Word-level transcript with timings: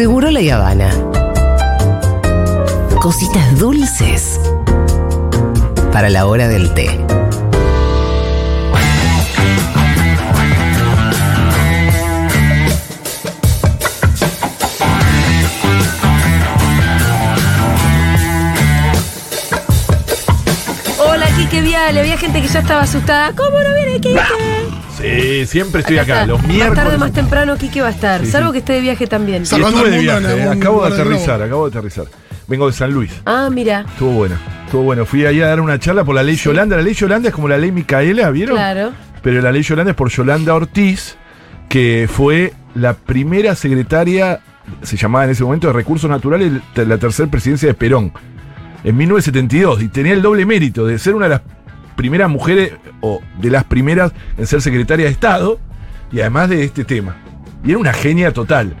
Seguro 0.00 0.30
la 0.30 0.40
Habana. 0.54 0.88
Cositas 3.02 3.58
dulces 3.58 4.40
para 5.92 6.08
la 6.08 6.24
hora 6.24 6.48
del 6.48 6.72
té. 6.72 6.88
Hola, 20.98 21.26
Kike 21.36 21.60
Viale. 21.60 22.00
Había 22.00 22.16
gente 22.16 22.40
que 22.40 22.48
ya 22.48 22.60
estaba 22.60 22.84
asustada. 22.84 23.34
¿Cómo 23.34 23.60
no 23.60 23.74
viene 23.74 24.00
Kike? 24.00 24.59
Sí, 25.00 25.46
siempre 25.46 25.80
estoy 25.80 25.98
Acá. 25.98 26.26
Los 26.26 26.38
Más 26.38 26.48
miércoles. 26.48 26.84
tarde, 26.84 26.98
más 26.98 27.12
temprano, 27.12 27.56
Kike 27.56 27.82
va 27.82 27.88
a 27.88 27.92
estar. 27.92 28.20
Sí, 28.24 28.30
Salvo 28.30 28.48
sí. 28.48 28.52
que 28.54 28.58
esté 28.58 28.72
de 28.74 28.80
viaje 28.80 29.06
también. 29.06 29.46
Salvando 29.46 29.78
estuve 29.78 29.96
de 29.96 30.02
viaje, 30.02 30.42
eh. 30.42 30.48
acabo 30.48 30.86
de 30.86 30.94
aterrizar, 30.94 31.42
acabo 31.42 31.68
de 31.68 31.78
aterrizar. 31.78 32.06
Vengo 32.46 32.66
de 32.66 32.72
San 32.72 32.92
Luis. 32.92 33.12
Ah, 33.26 33.48
mira. 33.50 33.84
Estuvo 33.88 34.10
bueno, 34.12 34.36
estuvo 34.64 34.82
bueno. 34.82 35.06
Fui 35.06 35.24
ahí 35.24 35.40
a 35.40 35.46
dar 35.46 35.60
una 35.60 35.78
charla 35.78 36.04
por 36.04 36.14
la 36.14 36.22
ley 36.22 36.34
Yolanda. 36.36 36.76
La 36.76 36.82
ley 36.82 36.94
Yolanda 36.94 37.28
es 37.28 37.34
como 37.34 37.48
la 37.48 37.56
ley 37.56 37.70
Micaela, 37.70 38.30
¿vieron? 38.30 38.56
Claro. 38.56 38.92
Pero 39.22 39.40
la 39.40 39.52
ley 39.52 39.62
Yolanda 39.62 39.92
es 39.92 39.96
por 39.96 40.10
Yolanda 40.10 40.54
Ortiz, 40.54 41.16
que 41.68 42.08
fue 42.12 42.52
la 42.74 42.94
primera 42.94 43.54
secretaria, 43.54 44.40
se 44.82 44.96
llamaba 44.96 45.24
en 45.26 45.30
ese 45.30 45.44
momento, 45.44 45.68
de 45.68 45.72
Recursos 45.74 46.10
Naturales 46.10 46.52
la 46.74 46.98
tercera 46.98 47.30
presidencia 47.30 47.68
de 47.68 47.74
Perón, 47.74 48.12
en 48.82 48.96
1972. 48.96 49.82
Y 49.82 49.88
tenía 49.88 50.12
el 50.12 50.22
doble 50.22 50.44
mérito 50.44 50.86
de 50.86 50.98
ser 50.98 51.14
una 51.14 51.26
de 51.26 51.30
las 51.30 51.42
primeras 52.00 52.30
mujeres, 52.30 52.72
o 53.02 53.20
de 53.42 53.50
las 53.50 53.64
primeras 53.64 54.12
en 54.38 54.46
ser 54.46 54.62
secretaria 54.62 55.04
de 55.04 55.12
Estado, 55.12 55.58
y 56.10 56.20
además 56.20 56.48
de 56.48 56.64
este 56.64 56.82
tema. 56.84 57.16
Y 57.62 57.70
era 57.70 57.78
una 57.78 57.92
genia 57.92 58.32
total. 58.32 58.74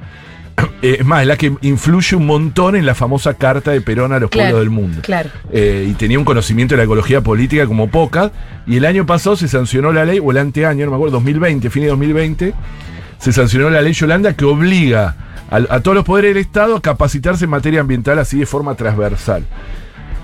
Eh, 0.82 0.96
Es 1.00 1.06
más, 1.06 1.20
es 1.22 1.26
la 1.26 1.36
que 1.36 1.52
influye 1.62 2.16
un 2.16 2.24
montón 2.26 2.74
en 2.76 2.84
la 2.86 2.94
famosa 2.94 3.34
carta 3.34 3.70
de 3.70 3.82
Perón 3.82 4.12
a 4.14 4.18
los 4.18 4.30
Claro, 4.30 4.46
pueblos 4.52 4.60
del 4.60 4.70
mundo. 4.70 5.00
Claro. 5.02 5.28
Eh, 5.52 5.86
y 5.90 5.92
tenía 5.94 6.18
un 6.18 6.24
conocimiento 6.24 6.74
de 6.74 6.78
la 6.78 6.84
ecología 6.84 7.20
política 7.22 7.66
como 7.66 7.90
pocas. 7.90 8.30
Y 8.66 8.76
el 8.78 8.84
año 8.86 9.04
pasado 9.04 9.36
se 9.36 9.46
sancionó 9.48 9.92
la 9.92 10.04
ley, 10.06 10.18
o 10.22 10.30
el 10.30 10.38
anteaño, 10.38 10.84
no 10.86 10.90
me 10.92 10.96
acuerdo, 10.96 11.16
2020, 11.16 11.68
fin 11.70 11.82
de 11.82 11.88
2020, 11.90 12.54
se 13.18 13.32
sancionó 13.32 13.68
la 13.68 13.82
ley 13.82 13.92
Yolanda 13.92 14.32
que 14.34 14.44
obliga 14.46 15.16
a, 15.50 15.56
a 15.56 15.80
todos 15.80 15.94
los 15.94 16.04
poderes 16.04 16.34
del 16.34 16.42
Estado 16.42 16.76
a 16.76 16.80
capacitarse 16.80 17.44
en 17.44 17.50
materia 17.50 17.80
ambiental 17.80 18.18
así 18.18 18.38
de 18.38 18.46
forma 18.46 18.74
transversal. 18.74 19.44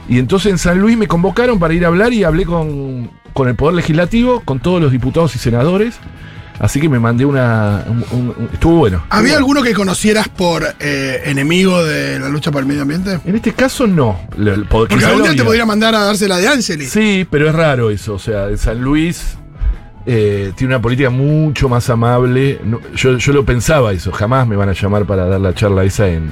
Y 0.08 0.18
entonces 0.18 0.52
en 0.52 0.58
San 0.58 0.78
Luis 0.78 0.96
me 0.96 1.08
convocaron 1.08 1.58
para 1.58 1.74
ir 1.74 1.84
a 1.84 1.88
hablar 1.88 2.12
y 2.12 2.22
hablé 2.24 2.44
con, 2.44 3.10
con 3.32 3.48
el 3.48 3.54
Poder 3.56 3.74
Legislativo, 3.74 4.40
con 4.44 4.60
todos 4.60 4.80
los 4.80 4.92
diputados 4.92 5.34
y 5.34 5.38
senadores. 5.38 5.96
Así 6.58 6.80
que 6.80 6.88
me 6.88 6.98
mandé 6.98 7.26
una. 7.26 7.84
un- 7.86 8.04
un- 8.12 8.28
un- 8.38 8.48
estuvo 8.50 8.76
bueno. 8.76 9.02
¿Había 9.10 9.36
alguno 9.36 9.62
que 9.62 9.74
conocieras 9.74 10.28
por 10.28 10.64
eh, 10.80 11.22
enemigo 11.26 11.84
de 11.84 12.18
la 12.18 12.30
lucha 12.30 12.50
por 12.50 12.62
el 12.62 12.66
medio 12.66 12.80
ambiente? 12.82 13.18
En 13.26 13.36
este 13.36 13.52
caso 13.52 13.86
no. 13.86 14.18
Le- 14.38 14.56
le- 14.56 14.62
pod- 14.64 14.88
Porque 14.88 15.04
algún 15.04 15.22
día 15.24 15.36
te 15.36 15.44
podría 15.44 15.66
mandar 15.66 15.94
a 15.94 16.04
darse 16.04 16.26
la 16.28 16.38
de 16.38 16.48
Angeli. 16.48 16.86
Sí, 16.86 17.26
pero 17.30 17.48
es 17.48 17.54
raro 17.54 17.90
eso. 17.90 18.14
O 18.14 18.18
sea, 18.18 18.48
en 18.48 18.56
San 18.56 18.80
Luis 18.80 19.36
eh, 20.06 20.52
tiene 20.56 20.74
una 20.74 20.80
política 20.80 21.10
mucho 21.10 21.68
más 21.68 21.90
amable. 21.90 22.58
No, 22.64 22.80
yo, 22.94 23.18
yo 23.18 23.32
lo 23.34 23.44
pensaba 23.44 23.92
eso. 23.92 24.10
Jamás 24.12 24.46
me 24.46 24.56
van 24.56 24.70
a 24.70 24.72
llamar 24.72 25.04
para 25.04 25.26
dar 25.26 25.40
la 25.40 25.52
charla 25.52 25.84
esa 25.84 26.08
en. 26.08 26.28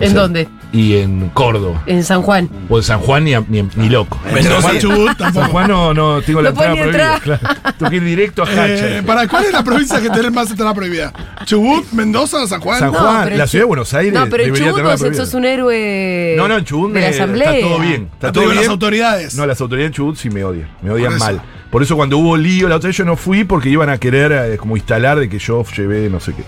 o 0.00 0.04
¿En 0.04 0.10
sea, 0.12 0.20
dónde? 0.20 0.48
Y 0.74 0.96
en 0.96 1.30
Córdoba. 1.30 1.82
En 1.86 2.02
San 2.02 2.20
Juan. 2.22 2.50
O 2.68 2.76
en 2.78 2.82
San 2.82 2.98
Juan 2.98 3.22
ni, 3.24 3.32
a- 3.32 3.44
ni, 3.48 3.62
ni 3.76 3.88
loco. 3.88 4.20
Mendoza, 4.26 4.50
San 4.54 4.62
Juan, 4.62 4.78
Chubut, 4.80 5.06
San 5.06 5.16
tampoco. 5.16 5.46
Juan 5.48 5.68
no, 5.68 5.94
no 5.94 6.20
tengo 6.20 6.42
la 6.42 6.50
No 6.50 6.62
entrada 6.62 6.74
prohibida. 6.74 7.20
Claro. 7.20 7.72
Tengo 7.78 7.90
que 7.90 7.96
ir 7.96 8.04
directo 8.04 8.42
a 8.42 8.46
Hacha. 8.46 8.98
Eh, 8.98 9.02
¿Para 9.06 9.28
cuál 9.28 9.44
es 9.44 9.52
la 9.52 9.62
provincia 9.62 10.00
que 10.00 10.10
tiene 10.10 10.30
más 10.30 10.50
entrada 10.50 10.74
prohibida? 10.74 11.12
¿Chubut, 11.44 11.90
Mendoza, 11.92 12.44
San 12.48 12.60
Juan? 12.60 12.80
San 12.80 12.92
Juan, 12.92 13.38
la 13.38 13.46
ciudad 13.46 13.62
de 13.62 13.68
Buenos 13.68 13.94
Aires. 13.94 14.12
No, 14.12 14.26
pero 14.28 14.42
en 14.42 14.52
Chubut 14.54 14.82
vos 14.82 15.16
sos 15.16 15.34
un 15.34 15.44
héroe. 15.44 16.34
No, 16.36 16.48
no, 16.48 16.58
en 16.58 16.64
Chubut 16.64 16.92
de 16.92 17.00
la 17.02 17.08
asamblea. 17.08 17.54
está 17.54 17.68
todo 17.68 17.78
bien. 17.78 18.10
Está 18.12 18.32
todo 18.32 18.40
digo, 18.40 18.52
las 18.54 18.62
bien. 18.62 18.70
autoridades. 18.72 19.34
No, 19.36 19.46
las 19.46 19.60
autoridades 19.60 19.90
en 19.90 19.92
Chubut 19.94 20.16
sí 20.16 20.28
me 20.28 20.42
odian. 20.42 20.68
Me 20.82 20.90
odian 20.90 21.16
mal. 21.18 21.40
Por 21.74 21.82
eso 21.82 21.96
cuando 21.96 22.18
hubo 22.18 22.36
lío 22.36 22.68
la 22.68 22.76
otra 22.76 22.86
vez 22.86 22.96
yo 22.96 23.04
no 23.04 23.16
fui 23.16 23.42
porque 23.42 23.68
iban 23.68 23.90
a 23.90 23.98
querer 23.98 24.30
eh, 24.30 24.56
como 24.56 24.76
instalar 24.76 25.18
de 25.18 25.28
que 25.28 25.40
yo 25.40 25.64
llevé 25.76 26.08
no 26.08 26.20
sé 26.20 26.32
qué. 26.32 26.44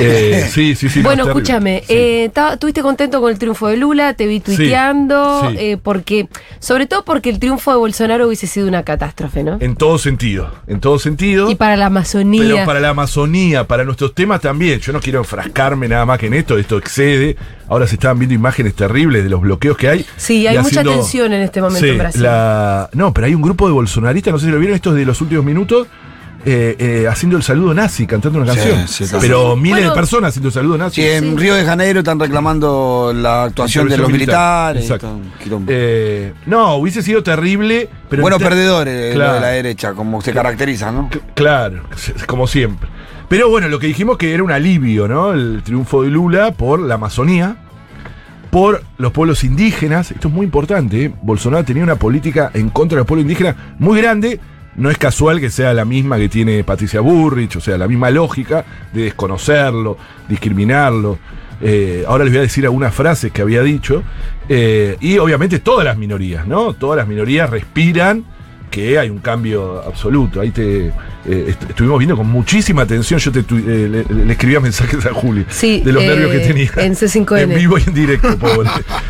Eh, 0.00 0.48
sí, 0.50 0.74
sí, 0.74 0.88
sí. 0.88 0.98
no, 0.98 1.04
Bueno, 1.04 1.26
escúchame, 1.28 1.84
Sí. 1.86 1.94
eh, 1.94 2.32
¿estuviste 2.52 2.82
contento 2.82 3.20
con 3.20 3.30
el 3.30 3.38
triunfo 3.38 3.68
de 3.68 3.76
Lula? 3.76 4.14
Te 4.14 4.26
vi 4.26 4.40
tuiteando, 4.40 5.48
sí. 5.48 5.56
eh, 5.60 5.76
porque, 5.80 6.26
sobre 6.58 6.86
todo 6.86 7.04
porque 7.04 7.30
el 7.30 7.38
triunfo 7.38 7.70
de 7.70 7.76
Bolsonaro 7.76 8.26
hubiese 8.26 8.48
sido 8.48 8.66
una 8.66 8.82
catástrofe, 8.82 9.44
¿no? 9.44 9.58
En 9.60 9.76
todo 9.76 9.96
sentido. 9.96 10.50
En 10.66 10.80
todo 10.80 10.98
sentido. 10.98 11.48
Y 11.48 11.54
para 11.54 11.76
la 11.76 11.86
Amazonía. 11.86 12.42
Pero 12.42 12.66
para 12.66 12.80
la 12.80 12.88
Amazonía, 12.88 13.68
para 13.68 13.84
nuestros 13.84 14.12
temas 14.12 14.40
también. 14.40 14.80
Yo 14.80 14.92
no 14.92 14.98
quiero 14.98 15.20
enfrascarme 15.20 15.86
nada 15.86 16.04
más 16.04 16.18
que 16.18 16.26
en 16.26 16.34
esto, 16.34 16.58
esto 16.58 16.78
excede. 16.78 17.36
Ahora 17.68 17.86
se 17.86 17.94
estaban 17.94 18.18
viendo 18.18 18.34
imágenes 18.34 18.74
terribles 18.74 19.24
de 19.24 19.30
los 19.30 19.40
bloqueos 19.40 19.76
que 19.76 19.88
hay. 19.88 20.06
Sí, 20.16 20.46
hay 20.46 20.58
mucha 20.58 20.82
tensión 20.82 21.32
en 21.32 21.42
este 21.42 21.60
momento 21.62 21.84
Sí, 21.84 21.90
en 21.92 21.98
Brasil. 21.98 22.22
la- 22.22 22.90
No, 22.92 23.12
pero 23.14 23.26
hay 23.26 23.34
un 23.34 23.42
grupo 23.42 23.66
de 23.66 23.72
bolsonaristas, 23.72 24.32
no 24.32 24.38
sé 24.38 24.46
si 24.46 24.52
lo 24.52 24.58
vieron, 24.58 24.74
estos 24.76 24.94
de 24.94 25.04
los 25.06 25.20
últimos 25.22 25.44
minutos, 25.44 25.86
eh, 26.46 26.76
eh, 26.78 27.08
haciendo 27.08 27.38
el 27.38 27.42
saludo 27.42 27.72
nazi, 27.72 28.06
cantando 28.06 28.38
una 28.38 28.48
canción. 28.52 28.86
sí, 28.86 29.06
sí. 29.06 29.16
pero 29.18 29.56
miles 29.56 29.78
Bueno. 29.78 29.90
de 29.90 29.94
personas 29.96 30.28
haciendo 30.28 30.48
el 30.48 30.52
saludo 30.52 30.76
nazi. 30.76 31.00
Sí, 31.00 31.08
en 31.08 31.38
Río 31.38 31.54
de 31.54 31.64
Janeiro 31.64 32.00
están 32.00 32.20
reclamando 32.20 33.12
la 33.16 33.44
actuación 33.44 33.88
de 33.88 33.96
los 33.96 34.10
militar, 34.10 34.74
militares. 34.74 35.00
Eh, 35.68 36.34
no, 36.44 36.74
hubiese 36.74 37.02
sido 37.02 37.22
terrible, 37.22 37.88
pero... 38.10 38.20
Buenos 38.20 38.42
perdedores 38.42 39.14
Claro. 39.14 39.28
lo 39.30 39.34
de 39.36 39.40
la 39.40 39.48
derecha, 39.48 39.94
como 39.94 40.20
se 40.20 40.34
caracteriza, 40.34 40.92
¿no? 40.92 41.08
C- 41.10 41.20
Claro, 41.34 41.84
como 42.26 42.46
siempre. 42.46 42.90
Pero 43.28 43.48
bueno, 43.48 43.68
lo 43.68 43.78
que 43.78 43.86
dijimos 43.86 44.18
que 44.18 44.34
era 44.34 44.42
un 44.42 44.52
alivio, 44.52 45.08
¿no? 45.08 45.32
El 45.32 45.62
triunfo 45.64 46.02
de 46.02 46.10
Lula 46.10 46.52
por 46.52 46.80
la 46.80 46.94
Amazonía, 46.94 47.56
por 48.50 48.82
los 48.98 49.12
pueblos 49.12 49.42
indígenas. 49.44 50.10
Esto 50.10 50.28
es 50.28 50.34
muy 50.34 50.44
importante. 50.44 51.06
¿eh? 51.06 51.12
Bolsonaro 51.22 51.64
tenía 51.64 51.82
una 51.82 51.96
política 51.96 52.50
en 52.54 52.70
contra 52.70 52.96
de 52.96 53.00
los 53.00 53.06
pueblos 53.06 53.24
indígenas 53.24 53.56
muy 53.78 54.00
grande. 54.00 54.38
No 54.76 54.90
es 54.90 54.98
casual 54.98 55.40
que 55.40 55.50
sea 55.50 55.72
la 55.72 55.84
misma 55.84 56.18
que 56.18 56.28
tiene 56.28 56.64
Patricia 56.64 57.00
Burrich, 57.00 57.56
o 57.56 57.60
sea, 57.60 57.78
la 57.78 57.88
misma 57.88 58.10
lógica 58.10 58.64
de 58.92 59.02
desconocerlo, 59.02 59.96
discriminarlo. 60.28 61.18
Eh, 61.60 62.04
ahora 62.06 62.24
les 62.24 62.32
voy 62.32 62.38
a 62.38 62.42
decir 62.42 62.64
algunas 62.64 62.94
frases 62.94 63.32
que 63.32 63.40
había 63.40 63.62
dicho. 63.62 64.02
Eh, 64.48 64.96
y 65.00 65.16
obviamente 65.18 65.60
todas 65.60 65.84
las 65.84 65.96
minorías, 65.96 66.46
¿no? 66.46 66.74
Todas 66.74 66.98
las 66.98 67.08
minorías 67.08 67.48
respiran 67.48 68.24
que 68.74 68.98
hay 68.98 69.08
un 69.08 69.18
cambio 69.18 69.82
absoluto. 69.86 70.40
Ahí 70.40 70.50
te 70.50 70.88
eh, 70.88 70.92
est- 71.48 71.70
estuvimos 71.70 71.98
viendo 71.98 72.16
con 72.16 72.26
muchísima 72.28 72.82
atención. 72.82 73.20
Yo 73.20 73.30
te 73.30 73.42
tu- 73.44 73.56
eh, 73.56 73.88
le, 73.88 74.04
le 74.24 74.32
escribía 74.32 74.58
mensajes 74.60 75.06
a 75.06 75.12
Juli 75.14 75.46
Sí, 75.48 75.80
de 75.80 75.92
los 75.92 76.02
eh, 76.02 76.06
nervios 76.08 76.30
que 76.32 76.38
tenía. 76.40 76.70
en 76.76 76.94
C5N. 76.94 77.38
En 77.42 77.54
vivo 77.54 77.78
y 77.78 77.82
en 77.86 77.94
directo, 77.94 78.36
pobre. 78.38 78.68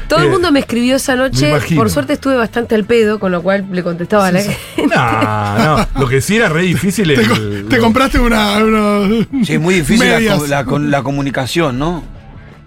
Todo 0.08 0.20
el 0.20 0.26
Eh, 0.26 0.30
mundo 0.30 0.52
me 0.52 0.60
escribió 0.60 0.96
esa 0.96 1.16
noche. 1.16 1.50
Por 1.74 1.88
suerte 1.90 2.12
estuve 2.12 2.36
bastante 2.36 2.74
al 2.74 2.84
pedo, 2.84 3.18
con 3.18 3.32
lo 3.32 3.42
cual 3.42 3.64
le 3.72 3.82
contestaba 3.82 4.26
a 4.28 4.32
la 4.32 4.40
gente. 4.42 4.58
No, 4.94 5.76
no. 5.78 5.86
Lo 5.98 6.08
que 6.08 6.20
sí 6.20 6.36
era 6.36 6.48
re 6.50 6.62
difícil 6.62 7.08
Te, 7.14 7.20
el- 7.22 7.66
te 7.68 7.78
compraste 7.78 8.18
una. 8.20 8.58
una- 8.62 9.08
Sí, 9.44 9.54
es 9.54 9.60
muy 9.60 9.76
difícil 9.76 10.08
la, 10.08 10.36
la 10.46 10.64
con- 10.64 10.90
la 10.90 11.02
comunicación, 11.02 11.78
¿no? 11.78 12.04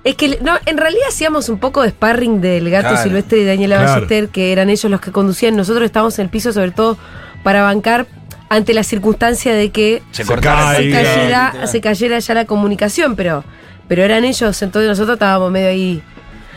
Es 0.04 0.16
que 0.16 0.40
no, 0.42 0.54
en 0.66 0.78
realidad 0.78 1.04
hacíamos 1.10 1.50
un 1.50 1.60
poco 1.60 1.82
de 1.82 1.90
sparring 1.90 2.40
del 2.40 2.70
gato 2.70 2.90
Claro. 2.90 3.04
silvestre 3.04 3.40
y 3.40 3.46
Daniela 3.46 3.78
Claro. 3.78 3.92
Ballester, 3.94 4.30
que 4.30 4.52
eran 4.52 4.70
ellos 4.70 4.90
los 4.90 5.02
que 5.02 5.12
conducían. 5.12 5.56
Nosotros 5.58 5.84
estábamos 5.86 6.18
en 6.20 6.24
el 6.24 6.30
piso, 6.30 6.54
sobre 6.54 6.72
todo 6.72 6.98
para 7.44 7.62
bancar 7.64 8.08
ante 8.50 8.74
la 8.74 8.84
circunstancia 8.84 9.54
de 9.54 9.70
que 9.72 10.02
Se, 10.12 10.24
Se 10.24 10.28
cortara 10.28 10.62
cae, 10.74 10.84
se 10.84 10.92
Caiga. 10.92 11.14
cayera, 11.52 11.68
se 11.68 11.82
cayera 11.82 12.20
ya 12.20 12.34
la 12.34 12.46
comunicación, 12.46 13.16
pero, 13.18 13.44
pero 13.90 14.04
eran 14.04 14.24
ellos, 14.24 14.62
entonces 14.62 14.88
nosotros 14.88 15.16
estábamos 15.16 15.52
medio 15.52 15.68
ahí. 15.70 16.02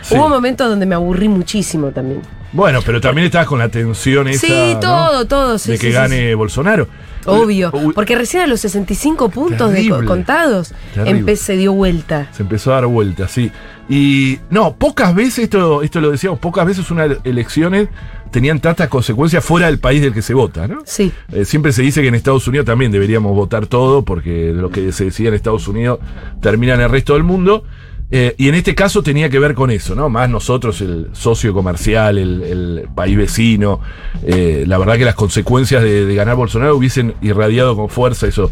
Sí. 0.03 0.15
Hubo 0.15 0.29
momentos 0.29 0.69
donde 0.69 0.87
me 0.87 0.95
aburrí 0.95 1.29
muchísimo 1.29 1.91
también. 1.91 2.23
Bueno, 2.53 2.81
pero 2.85 3.01
también 3.01 3.27
estabas 3.27 3.47
con 3.47 3.59
la 3.61 3.69
tensión 3.69 4.27
esa. 4.29 4.47
sí, 4.47 4.75
¿no? 4.75 4.81
todo, 4.81 5.25
todo. 5.27 5.59
sí, 5.59 5.73
de 5.73 5.79
que 5.79 5.89
sí, 5.89 5.93
gane 5.93 6.35
Bolsonaro. 6.35 6.89
Obvio. 7.27 7.71
Porque 7.95 8.17
recién 8.17 8.43
a 8.43 8.47
los 8.47 8.61
65 8.61 9.29
puntos 9.29 9.71
de 9.71 9.77
Terrible. 9.77 10.07
contados 10.07 10.73
Terrible. 10.95 11.35
empe- 11.35 11.37
se 11.37 11.57
dio 11.57 11.73
vuelta. 11.75 12.29
Se 12.33 12.43
empezó 12.43 12.73
a 12.73 12.77
dar 12.77 12.87
vuelta, 12.87 13.29
sí. 13.29 13.53
Y 13.91 14.39
no, 14.49 14.75
pocas 14.77 15.15
veces, 15.15 15.41
esto, 15.45 15.83
esto 15.83 16.01
lo 16.01 16.11
decíamos, 16.11 16.39
pocas 16.39 16.65
veces 16.67 16.91
unas 16.91 17.19
elecciones 17.25 17.89
tenían 18.31 18.59
tantas 18.61 18.89
consecuencias 18.89 19.45
fuera 19.45 19.67
del 19.67 19.79
país 19.79 20.01
del 20.01 20.15
que 20.15 20.23
se 20.23 20.33
vota, 20.35 20.67
¿no? 20.67 20.79
Sí. 20.87 21.13
Eh, 21.33 21.45
siempre 21.45 21.73
se 21.73 21.83
dice 21.83 22.01
que 22.01 22.09
en 22.09 22.15
Estados 22.15 22.49
Unidos 22.49 22.65
también 22.65 22.91
deberíamos 22.91 23.35
votar 23.35 23.67
todo, 23.67 24.03
porque 24.03 24.53
lo 24.55 24.71
que 24.71 24.91
se 24.93 25.05
decía 25.07 25.29
en 25.29 25.35
Estados 25.35 25.69
Unidos 25.69 25.99
termina 26.41 26.75
en 26.75 26.81
el 26.81 26.89
resto 26.91 27.15
del 27.15 27.23
mundo. 27.25 27.65
Eh, 28.13 28.35
y 28.39 28.49
en 28.49 28.57
este 28.57 28.75
caso 28.75 29.03
tenía 29.03 29.31
que 29.31 29.39
ver 29.39 29.55
con 29.55 29.71
eso, 29.71 29.95
¿no? 29.95 30.09
Más 30.09 30.29
nosotros, 30.29 30.81
el 30.81 31.09
socio 31.13 31.53
comercial, 31.55 32.19
el, 32.19 32.89
país 32.95 33.17
vecino. 33.17 33.81
eh, 34.27 34.65
la 34.67 34.79
verdad 34.79 34.97
que 34.97 35.05
las 35.05 35.15
consecuencias 35.15 35.83
de, 35.83 36.05
de 36.07 36.15
ganar 36.15 36.35
Bolsonaro 36.37 36.77
hubiesen 36.77 37.15
irradiado 37.23 37.77
con 37.77 37.89
fuerza 37.89 38.27
eso. 38.27 38.51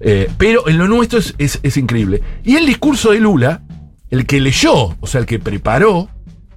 Eh, 0.00 0.28
pero 0.36 0.68
en 0.68 0.78
lo 0.78 0.86
nuestro 0.88 1.18
es, 1.18 1.34
es- 1.38 1.58
es 1.62 1.76
increíble. 1.76 2.22
Y 2.44 2.56
el 2.56 2.66
discurso 2.66 3.12
de 3.12 3.20
Lula, 3.20 3.62
el 4.10 4.26
que 4.26 4.40
leyó, 4.40 4.94
o 5.00 5.06
sea, 5.06 5.20
el 5.20 5.26
que 5.26 5.38
preparó, 5.38 6.08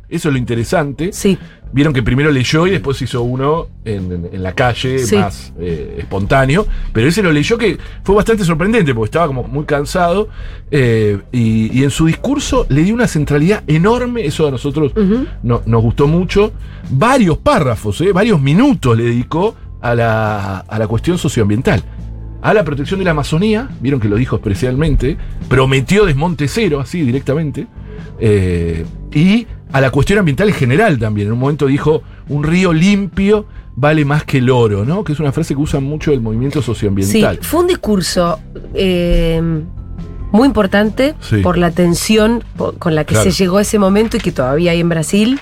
eso 0.10 0.28
es 0.28 0.34
lo 0.34 0.38
interesante. 0.38 1.12
Sí. 1.14 1.38
Vieron 1.74 1.94
que 1.94 2.04
primero 2.04 2.32
leyó 2.32 2.68
y 2.68 2.72
después 2.72 3.02
hizo 3.02 3.22
uno 3.22 3.68
en, 3.86 4.12
en- 4.12 4.30
en 4.34 4.44
la 4.44 4.54
calle, 4.54 5.00
Sí. 5.00 5.16
más 5.16 5.54
eh, 5.60 5.96
espontáneo. 6.00 6.68
Pero 6.92 7.08
ese 7.08 7.24
lo 7.24 7.32
leyó 7.32 7.58
que 7.58 7.78
fue 8.04 8.14
bastante 8.16 8.44
sorprendente 8.44 8.94
porque 8.94 9.06
estaba 9.08 9.28
como 9.28 9.44
muy 9.44 9.66
cansado. 9.66 10.28
eh, 10.70 11.20
y, 11.32 11.78
y 11.80 11.84
en 11.84 11.90
su 11.92 12.06
discurso 12.06 12.66
le 12.70 12.84
dio 12.84 12.94
una 12.94 13.08
centralidad 13.08 13.64
enorme. 13.68 14.26
Eso 14.26 14.48
a 14.48 14.52
nosotros 14.52 14.92
no- 15.44 15.62
nos 15.66 15.82
gustó 15.82 16.08
mucho. 16.08 16.52
Varios 16.90 17.38
párrafos, 17.38 18.00
eh, 18.02 18.12
varios 18.12 18.42
minutos 18.42 18.98
le 18.98 19.04
dedicó 19.04 19.56
a 19.82 19.96
la, 19.96 20.60
a 20.60 20.78
la 20.80 20.88
cuestión 20.88 21.18
socioambiental. 21.18 21.84
A 22.44 22.54
la 22.54 22.64
protección 22.64 23.00
de 23.00 23.06
la 23.06 23.12
Amazonía, 23.12 23.70
vieron 23.82 24.00
que 24.00 24.08
lo 24.10 24.16
dijo 24.16 24.36
especialmente, 24.36 25.16
prometió 25.48 26.06
desmonte 26.06 26.48
cero, 26.48 26.80
así 26.80 27.02
directamente, 27.02 27.68
eh, 28.20 28.86
y 29.14 29.46
a 29.72 29.82
la 29.82 29.90
cuestión 29.92 30.20
ambiental 30.20 30.50
en 30.50 30.56
general 30.56 31.00
también. 31.00 31.28
En 31.28 31.34
un 31.34 31.40
momento 31.40 31.66
dijo, 31.68 32.04
un 32.30 32.44
río 32.44 32.74
limpio 32.74 33.46
vale 33.76 34.04
más 34.06 34.24
que 34.26 34.40
el 34.40 34.50
oro, 34.50 34.84
¿no? 34.86 35.04
Que 35.04 35.14
es 35.14 35.20
una 35.20 35.32
frase 35.32 35.56
que 35.56 35.62
usa 35.62 35.80
mucho 35.80 36.12
el 36.12 36.22
movimiento 36.22 36.60
Sí, 36.62 36.66
socioambiental. 36.66 37.40
fue 37.42 37.62
un 37.62 37.68
discurso 37.68 38.40
eh, 38.74 39.42
muy 40.32 40.46
importante 40.48 41.16
Sí. 41.22 41.38
por 41.38 41.58
la 41.58 41.72
tensión 41.72 42.44
con 42.80 42.96
la 42.96 43.04
que 43.06 43.16
Claro. 43.16 43.32
se 43.32 43.38
llegó 43.44 43.58
a 43.58 43.62
ese 43.62 43.80
momento 43.80 44.18
y 44.18 44.20
que 44.20 44.32
todavía 44.32 44.72
hay 44.72 44.80
en 44.82 44.90
Brasil, 44.90 45.40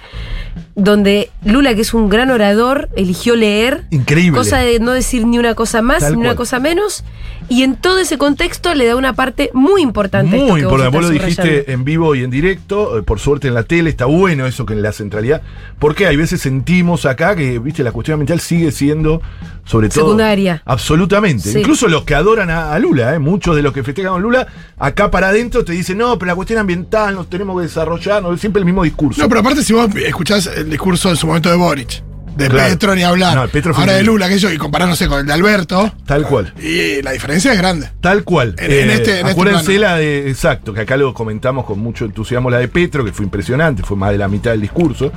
donde 0.80 1.30
Lula, 1.44 1.76
que 1.76 1.82
es 1.82 1.94
un 1.94 2.10
gran 2.10 2.32
orador, 2.32 2.90
eligió 2.96 3.36
leer, 3.36 3.86
Increíble. 3.92 4.38
cosa 4.38 4.60
de 4.60 4.80
no 4.80 4.92
decir 4.92 5.26
ni 5.26 5.38
una 5.38 5.56
cosa 5.56 5.82
más 5.82 6.00
Tal 6.00 6.16
ni 6.16 6.22
una 6.22 6.36
cosa 6.36 6.60
menos, 6.60 7.04
y 7.50 7.64
en 7.64 7.76
todo 7.76 8.00
ese 8.00 8.18
contexto 8.18 8.74
le 8.76 8.86
da 8.86 8.96
una 8.96 9.14
parte 9.14 9.50
muy 9.54 9.82
importante. 9.82 10.36
a 10.36 10.40
esto 10.40 10.52
Muy 10.52 10.62
que 10.62 10.66
importante, 10.66 10.98
vos 10.98 11.06
lo 11.06 11.12
dijiste 11.12 11.72
en 11.72 11.84
vivo 11.84 12.16
y 12.16 12.24
en 12.24 12.30
directo, 12.30 12.98
eh, 12.98 13.02
por 13.02 13.20
suerte 13.20 13.48
en 13.48 13.54
la 13.56 13.64
tele, 13.64 13.90
está 13.90 14.06
bueno 14.06 14.46
eso 14.46 14.66
que 14.66 14.74
en 14.74 14.82
la 14.82 14.92
centralidad, 14.92 15.42
porque 15.80 16.08
hay 16.08 16.16
veces 16.16 16.42
sentimos 16.42 17.06
acá 17.06 17.36
que, 17.36 17.60
viste, 17.60 17.84
la 17.84 17.92
cuestión 17.92 18.14
ambiental 18.16 18.40
sigue 18.40 18.72
siendo, 18.72 19.22
sobre 19.66 19.90
todo... 19.90 20.06
Secundaria. 20.06 20.62
Absolutamente. 20.66 21.52
Sí. 21.52 21.60
Incluso 21.60 21.88
los 21.88 22.04
que 22.04 22.16
adoran 22.16 22.50
a, 22.50 22.74
a 22.74 22.80
Lula, 22.80 23.16
eh, 23.16 23.20
muchos 23.20 23.56
de 23.56 23.62
los 23.62 23.74
que 23.74 23.84
festejan 23.84 24.14
a 24.14 24.18
Lula, 24.20 24.48
acá 24.78 25.12
para 25.12 25.30
adentro 25.30 25.66
te 25.66 25.74
dicen, 25.74 25.98
no, 25.98 26.18
pero 26.20 26.28
la 26.28 26.36
cuestión 26.36 26.60
ambiental 26.60 27.16
nos 27.16 27.30
tenemos 27.30 27.58
que 27.58 27.64
desarrollar, 27.64 28.22
no, 28.22 28.36
siempre 28.38 28.60
el 28.60 28.66
mismo 28.66 28.84
discurso. 28.84 29.22
No, 29.22 29.28
pero 29.28 29.42
aparte, 29.42 29.64
si 29.64 29.74
vos 29.74 29.90
escuchás 29.96 30.48
el 30.70 30.74
discurso 30.74 31.10
en 31.10 31.16
su 31.16 31.26
momento 31.26 31.50
de 31.50 31.56
Boric, 31.56 32.04
de 32.38 32.48
Claro. 32.48 32.70
Petro 32.70 32.96
ni 32.96 33.02
hablar, 33.04 33.36
No, 33.36 33.48
Petro 33.48 33.74
ahora 33.76 33.94
de. 33.94 34.04
Lula, 34.04 34.30
que 34.30 34.38
yo, 34.38 34.52
y 34.52 34.58
comparándose 34.58 35.08
con 35.08 35.20
el 35.20 35.26
de 35.26 35.34
Alberto, 35.34 35.92
Tal 36.06 36.24
cual. 36.28 36.54
y 36.62 37.02
la 37.02 37.12
diferencia 37.12 37.52
es 37.52 37.58
grande. 37.58 37.90
Tal 38.00 38.24
cual. 38.24 38.56
En- 38.60 38.72
en 38.72 38.90
este- 38.92 39.20
en 39.20 39.26
este 39.26 39.32
acuérdense 39.32 39.66
plano. 39.66 39.80
la 39.82 39.96
de. 39.98 40.30
Exacto, 40.30 40.72
que 40.74 40.82
acá 40.82 40.96
lo 40.96 41.14
comentamos 41.14 41.66
con 41.66 41.80
mucho 41.80 42.06
entusiasmo, 42.06 42.50
la 42.52 42.60
de 42.60 42.68
Petro, 42.68 43.04
que 43.04 43.12
fue 43.12 43.26
impresionante, 43.26 43.82
fue 43.84 43.98
más 43.98 44.12
de 44.12 44.20
la 44.20 44.28
mitad 44.28 44.52
del 44.52 44.62
discurso, 44.62 45.12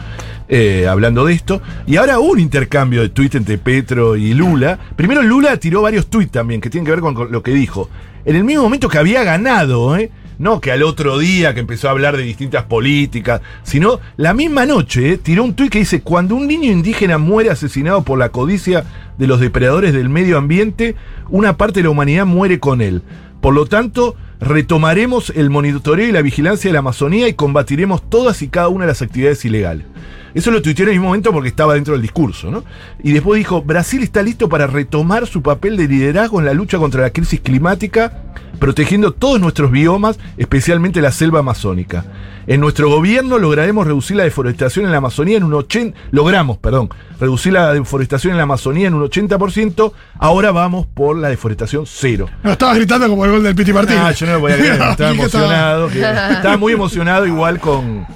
eh, 0.49 0.87
hablando 0.89 1.25
de 1.27 1.35
esto. 1.35 1.61
Y 1.87 1.97
ahora 1.97 2.19
hubo 2.19 2.31
un 2.33 2.41
intercambio 2.41 3.03
de 3.03 3.11
tuit 3.11 3.35
entre 3.35 3.59
Petro 3.59 4.17
y 4.17 4.33
Lula. 4.35 4.79
Primero 4.97 5.23
Lula 5.23 5.57
tiró 5.59 5.83
varios 5.83 6.07
tuits 6.09 6.33
también, 6.33 6.61
que 6.63 6.71
tienen 6.71 6.87
que 6.87 6.93
ver 6.93 7.01
con, 7.01 7.15
con 7.15 7.31
lo 7.31 7.43
que 7.43 7.53
dijo. 7.53 7.89
En 8.25 8.37
el 8.37 8.43
mismo 8.45 8.63
momento 8.63 8.89
que 8.89 8.99
había 8.99 9.23
ganado, 9.23 9.97
¿eh? 9.97 10.11
No 10.43 10.61
que 10.61 10.73
al 10.73 10.83
otro 10.83 11.19
día 11.21 11.55
que 11.55 11.61
empezó 11.61 11.87
a 11.87 11.93
hablar 11.93 12.17
de 12.17 12.25
distintas 12.25 12.65
políticas, 12.65 13.43
sino 13.63 14.01
la 14.17 14.35
misma 14.35 14.67
noche 14.67 15.13
¿eh? 15.13 15.17
tiró 15.17 15.45
un 15.45 15.55
tuit 15.55 15.71
que 15.71 15.79
dice, 15.79 16.03
cuando 16.03 16.35
un 16.35 16.49
niño 16.49 16.69
indígena 16.69 17.17
muere 17.17 17.49
asesinado 17.49 18.03
por 18.03 18.19
la 18.19 18.31
codicia 18.31 18.83
de 19.19 19.29
los 19.29 19.39
depredadores 19.39 19.93
del 19.93 20.09
medio 20.09 20.37
ambiente, 20.37 20.97
una 21.31 21.57
parte 21.57 21.79
de 21.79 21.85
la 21.85 21.91
humanidad 21.91 22.27
muere 22.27 22.59
con 22.59 22.81
él. 22.81 23.03
Por 23.41 23.55
lo 23.55 23.67
tanto, 23.67 24.17
retomaremos 24.41 25.31
el 25.37 25.49
monitoreo 25.49 26.09
y 26.09 26.13
la 26.13 26.23
vigilancia 26.23 26.71
de 26.71 26.73
la 26.73 26.81
Amazonía 26.81 27.29
y 27.29 27.35
combatiremos 27.35 28.11
todas 28.11 28.43
y 28.43 28.49
cada 28.49 28.67
una 28.67 28.85
de 28.85 28.91
las 28.91 29.03
actividades 29.03 29.45
ilegales. 29.45 29.87
Eso 30.35 30.51
lo 30.51 30.61
tuiteó 30.61 30.83
en 30.85 30.89
el 30.89 30.95
mismo 30.97 31.07
momento 31.07 31.31
porque 31.31 31.51
estaba 31.51 31.75
dentro 31.75 31.93
del 31.93 32.03
discurso, 32.03 32.51
¿no? 32.51 32.65
Y 33.01 33.13
después 33.13 33.39
dijo, 33.39 33.63
Brasil 33.63 34.03
está 34.03 34.25
listo 34.25 34.49
para 34.49 34.67
retomar 34.67 35.29
su 35.29 35.41
papel 35.41 35.77
de 35.77 35.87
liderazgo 35.87 36.41
en 36.41 36.47
la 36.47 36.55
lucha 36.55 36.79
contra 36.79 37.03
la 37.03 37.11
crisis 37.11 37.41
climática, 37.41 38.25
protegiendo 38.63 39.11
todos 39.13 39.41
nuestros 39.41 39.73
biomas, 39.73 40.21
especialmente 40.37 41.01
la 41.03 41.11
selva 41.11 41.41
amazónica. 41.41 42.05
En 42.47 42.61
nuestro 42.61 42.89
gobierno 42.89 43.39
lograremos 43.39 43.85
reducir 43.89 44.17
la 44.17 44.23
deforestación 44.23 44.85
en 44.85 44.93
la 44.93 44.99
Amazonía 44.99 45.37
en 45.37 45.43
un 45.43 45.53
80%, 45.53 45.95
logramos, 46.13 46.59
perdón, 46.59 46.89
reducir 47.21 47.53
la 47.55 47.73
deforestación 47.73 48.31
en 48.33 48.37
la 48.37 48.45
Amazonía 48.45 48.87
en 48.87 48.95
un 48.95 49.03
80%, 49.03 49.93
ahora 50.19 50.53
vamos 50.53 50.87
por 50.87 51.17
la 51.19 51.29
deforestación 51.29 51.87
cero. 51.87 52.29
No, 52.45 52.53
estabas 52.53 52.77
gritando 52.77 53.09
como 53.09 53.25
el 53.25 53.33
gol 53.33 53.43
del 53.43 53.57
Piti 53.57 53.73
Martínez. 53.73 54.01
Ah, 54.05 54.13
yo 54.13 54.27
no 54.27 54.35
lo 54.35 54.41
podía 54.41 54.57
creer, 54.59 54.81
estaba 54.91 55.11
emocionado. 55.11 55.89
que- 55.89 56.01
estaba 56.01 56.57
muy 56.57 56.73
emocionado 56.73 57.27
igual 57.27 57.59
con, 57.59 58.07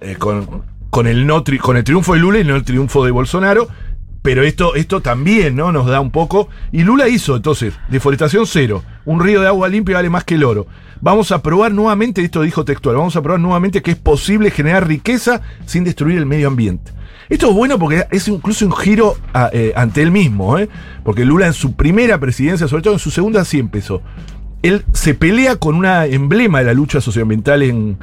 eh, 0.00 0.16
con, 0.18 0.62
con 0.88 1.06
el 1.06 1.26
no 1.26 1.44
tri- 1.44 1.58
con 1.58 1.76
el 1.76 1.84
triunfo 1.84 2.14
de 2.14 2.20
Lula 2.20 2.38
y 2.38 2.44
no 2.44 2.56
el 2.56 2.64
triunfo 2.64 3.04
de 3.04 3.10
Bolsonaro. 3.10 3.68
Pero 4.24 4.42
esto, 4.42 4.74
esto 4.74 5.02
también 5.02 5.54
¿no? 5.54 5.70
nos 5.70 5.84
da 5.86 6.00
un 6.00 6.10
poco. 6.10 6.48
Y 6.72 6.82
Lula 6.82 7.08
hizo 7.08 7.36
entonces, 7.36 7.74
deforestación 7.90 8.46
cero. 8.46 8.82
Un 9.04 9.20
río 9.20 9.42
de 9.42 9.48
agua 9.48 9.68
limpia 9.68 9.96
vale 9.96 10.08
más 10.08 10.24
que 10.24 10.36
el 10.36 10.44
oro. 10.44 10.66
Vamos 11.02 11.30
a 11.30 11.42
probar 11.42 11.72
nuevamente, 11.72 12.22
esto 12.22 12.40
dijo 12.40 12.64
textual, 12.64 12.96
vamos 12.96 13.14
a 13.16 13.20
probar 13.20 13.38
nuevamente 13.38 13.82
que 13.82 13.90
es 13.90 13.98
posible 13.98 14.50
generar 14.50 14.88
riqueza 14.88 15.42
sin 15.66 15.84
destruir 15.84 16.16
el 16.16 16.24
medio 16.24 16.48
ambiente. 16.48 16.90
Esto 17.28 17.50
es 17.50 17.54
bueno 17.54 17.78
porque 17.78 18.06
es 18.10 18.26
incluso 18.26 18.64
un 18.64 18.72
giro 18.72 19.18
eh, 19.52 19.74
ante 19.76 20.00
él 20.00 20.10
mismo, 20.10 20.58
¿eh? 20.58 20.70
porque 21.04 21.26
Lula 21.26 21.46
en 21.46 21.52
su 21.52 21.74
primera 21.74 22.18
presidencia, 22.18 22.66
sobre 22.66 22.82
todo 22.82 22.94
en 22.94 23.00
su 23.00 23.10
segunda, 23.10 23.44
sí 23.44 23.58
empezó 23.58 24.00
él 24.64 24.82
se 24.94 25.12
pelea 25.12 25.56
con 25.56 25.74
una 25.74 26.06
emblema 26.06 26.60
de 26.60 26.64
la 26.64 26.72
lucha 26.72 27.02
socioambiental 27.02 27.62
en, 27.62 27.98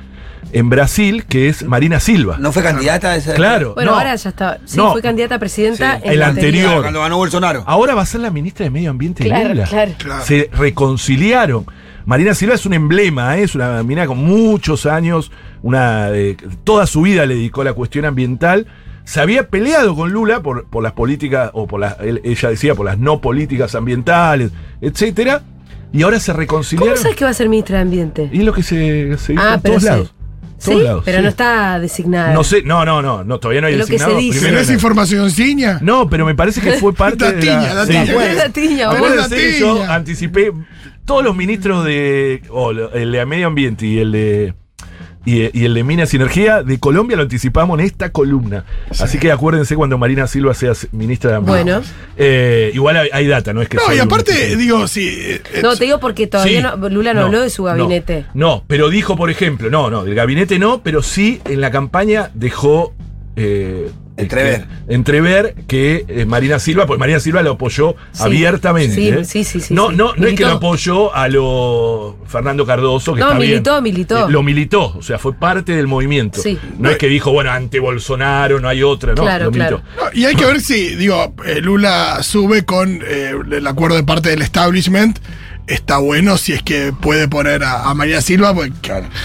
en 0.52 0.70
Brasil, 0.70 1.26
que 1.26 1.48
es 1.50 1.64
Marina 1.64 2.00
Silva. 2.00 2.38
¿No 2.40 2.52
fue 2.52 2.64
candidata 2.64 3.12
a 3.12 3.16
esa? 3.16 3.34
claro. 3.34 3.74
Bueno, 3.76 3.92
no. 3.92 3.98
ahora 3.98 4.16
ya 4.16 4.30
está. 4.30 4.60
Sí, 4.66 4.78
No. 4.78 4.92
fue 4.92 5.02
candidata 5.02 5.36
a 5.36 5.40
presidenta 5.40 5.98
Sí. 5.98 6.02
en 6.06 6.12
El 6.14 6.20
la 6.20 6.28
anterior. 6.28 6.82
Cuando 6.82 7.00
ganó 7.02 7.18
Bolsonaro. 7.18 7.64
Ahora 7.68 7.96
va 7.96 8.02
a 8.02 8.06
ser 8.06 8.22
la 8.22 8.32
ministra 8.32 8.64
de 8.66 8.70
Medio 8.70 8.90
Ambiente 8.90 9.24
Claro, 9.24 9.50
Lula. 9.50 9.64
claro. 9.66 9.92
Claro. 9.98 10.26
Se 10.26 10.50
reconciliaron. 10.92 11.66
Marina 12.06 12.34
Silva 12.34 12.56
es 12.56 12.66
un 12.66 12.74
emblema, 12.74 13.38
¿eh? 13.38 13.44
es 13.44 13.54
una 13.56 13.84
mina 13.84 14.08
con 14.08 14.18
muchos 14.18 14.86
años, 14.88 15.32
una 15.62 16.10
eh, 16.12 16.36
toda 16.64 16.88
su 16.88 17.04
vida 17.04 17.26
le 17.28 17.36
dedicó 17.36 17.62
a 17.62 17.66
la 17.66 17.74
cuestión 17.74 18.06
ambiental. 18.06 18.66
Se 19.04 19.20
había 19.22 19.48
peleado 19.50 19.96
con 19.96 20.12
Lula 20.12 20.42
por, 20.42 20.66
por 20.68 20.82
las 20.84 20.94
políticas, 20.94 21.52
o 21.54 21.68
por 21.68 21.80
las, 21.80 22.00
él- 22.02 22.22
ella 22.24 22.50
decía, 22.50 22.76
por 22.76 22.86
las 22.88 22.98
no 22.98 23.22
políticas 23.22 23.76
ambientales, 23.76 24.52
etcétera, 24.82 25.44
y 25.94 26.02
ahora 26.04 26.20
se 26.20 26.32
¿Cómo 26.32 26.40
reconciliaron. 26.42 26.98
sabes 26.98 27.16
que 27.16 27.24
va 27.26 27.32
a 27.32 27.34
ser 27.34 27.50
ministra 27.50 27.78
de 27.78 27.82
Ambiente? 27.84 28.30
Y 28.32 28.40
es 28.40 28.46
lo 28.46 28.54
que 28.54 28.64
se, 28.64 29.18
se 29.18 29.34
dijo 29.34 29.44
Ah, 29.46 29.56
en 29.56 29.62
pero 29.62 29.74
todos 29.74 29.84
sí. 29.84 29.90
lados. 29.90 30.14
Sí, 30.64 30.76
lados, 30.82 31.02
pero 31.06 31.18
sí. 31.18 31.24
no 31.24 31.30
está 31.30 31.80
designada. 31.80 32.34
No 32.34 32.44
sé, 32.44 32.62
no, 32.64 32.86
no, 32.86 33.02
no, 33.02 33.24
no 33.24 33.40
todavía 33.40 33.62
no 33.62 33.68
hay 33.68 33.76
que 33.78 33.84
se 33.84 33.92
designado. 33.94 34.18
dice. 34.20 34.32
Primero 34.40 34.56
¿Tenés 34.58 34.68
era- 34.70 34.74
información 34.76 35.32
ciña? 35.32 35.80
No, 35.82 36.10
pero 36.10 36.26
me 36.26 36.36
parece 36.36 36.62
que 36.62 36.74
fue 36.74 36.94
parte 36.96 37.32
de 37.34 37.46
la... 37.46 37.86
Sí. 37.86 37.94
Bueno, 38.14 38.34
la 38.36 38.50
tiña, 38.50 38.88
vos. 38.88 38.96
Acuérdense 38.98 39.36
que 39.36 39.60
yo 39.60 39.84
anticipé 39.84 40.52
todos 41.06 41.24
los 41.24 41.36
ministros 41.36 41.84
de. 41.84 42.44
o 42.50 42.72
lo- 42.74 42.94
el 42.94 43.12
de 43.12 43.26
Medio 43.26 43.48
Ambiente 43.48 43.86
y 43.86 43.98
el 44.00 44.12
de. 44.12 44.54
Y, 45.24 45.56
y 45.60 45.66
el 45.66 45.76
de 45.76 45.84
Minas 45.84 46.12
y 46.14 46.18
Energía 46.18 46.64
de 46.64 46.80
Colombia 46.80 47.16
lo 47.16 47.24
anticipamos 47.24 47.80
en 47.80 47.86
esta 47.86 48.10
columna. 48.10 48.66
Así 49.00 49.20
que 49.20 49.32
acuérdense 49.32 49.76
cuando 49.76 49.98
Marina 50.00 50.26
Silva 50.26 50.54
sea 50.56 50.74
ministra 50.92 51.30
de 51.32 51.38
Ambiente. 51.38 51.64
Bueno. 51.74 51.82
Eh, 52.18 52.72
igual 52.74 52.98
hay, 52.98 53.10
hay 53.14 53.28
data, 53.28 53.54
no 53.54 53.62
es 53.62 53.70
que 53.70 53.78
No, 53.78 53.84
y 53.94 53.98
un- 53.98 54.02
aparte, 54.02 54.56
digo, 54.56 54.88
sí. 54.88 55.08
eh, 55.16 55.42
No, 55.62 55.74
eh, 55.74 55.78
te 55.78 55.86
digo 55.86 56.00
porque 56.00 56.26
todavía 56.26 56.72
Sí. 56.72 56.78
no- 56.80 56.90
Lula 56.90 57.14
no, 57.14 57.22
habló 57.26 57.42
de 57.42 57.52
su 57.52 57.62
no, 57.62 57.68
gabinete. 57.68 58.26
No, 58.34 58.64
pero 58.68 58.90
dijo, 58.90 59.16
por 59.16 59.30
ejemplo, 59.30 59.70
no, 59.70 59.92
no, 59.92 60.04
del 60.04 60.16
gabinete 60.16 60.58
no, 60.58 60.82
pero 60.82 61.04
sí 61.04 61.40
en 61.46 61.62
la 61.62 61.70
campaña 61.70 62.32
dejó. 62.34 62.94
eh, 63.36 63.90
Entrever. 64.22 64.66
que- 64.88 64.94
entrever 64.94 65.56
que 65.68 66.06
eh, 66.08 66.26
Marina 66.26 66.60
Silva, 66.60 66.86
pues 66.86 67.00
Marina 67.00 67.20
Silva 67.20 67.42
lo 67.42 67.52
apoyó 67.52 67.96
Sí. 68.12 68.24
abiertamente. 68.24 68.96
Sí, 68.96 69.08
¿eh? 69.10 69.26
sí, 69.26 69.44
sí, 69.44 69.60
sí, 69.60 69.74
No, 69.74 69.90
sí. 69.90 69.96
no, 69.96 70.06
no 70.06 70.12
es 70.12 70.16
que 70.18 70.26
Militó. 70.26 70.48
lo 70.50 70.56
apoyó 70.56 71.16
a 71.16 71.28
lo 71.28 72.18
Fernando 72.28 72.66
Cardoso, 72.66 73.14
que 73.14 73.20
No, 73.20 73.28
está 73.28 73.40
bien. 73.40 73.52
militó, 73.52 73.82
militó. 73.82 74.28
Eh, 74.28 74.32
lo 74.32 74.44
militó, 74.44 74.96
o 74.98 75.02
sea, 75.02 75.18
fue 75.20 75.34
parte 75.34 75.76
del 75.76 75.88
movimiento. 75.88 76.42
Sí. 76.42 76.58
No 76.78 76.90
es 76.90 76.98
que 76.98 77.08
dijo, 77.08 77.32
bueno, 77.32 77.52
ante 77.52 77.80
Bolsonaro 77.80 78.60
no 78.60 78.68
hay 78.68 78.84
otra, 78.84 79.14
no, 79.14 79.22
Claro, 79.24 79.46
lo 79.46 79.52
militó. 79.52 79.82
claro. 79.82 80.12
no, 80.14 80.20
y 80.20 80.26
hay 80.26 80.36
que 80.36 80.46
ver 80.46 80.62
si, 80.62 80.96
digo, 80.96 81.34
eh, 81.46 81.62
Lula 81.62 82.24
sube 82.24 82.64
con 82.66 83.02
eh, 83.06 83.34
el 83.52 83.68
acuerdo 83.68 83.96
de 83.98 84.04
parte 84.04 84.30
del 84.30 84.42
establishment. 84.42 85.20
Está 85.72 85.98
bueno 86.00 86.38
si 86.38 86.54
es 86.54 86.62
que 86.64 86.92
puede 86.92 87.28
poner 87.28 87.64
a, 87.64 87.90
a 87.90 87.94
María 87.94 88.22
Silva, 88.22 88.54
porque 88.54 88.74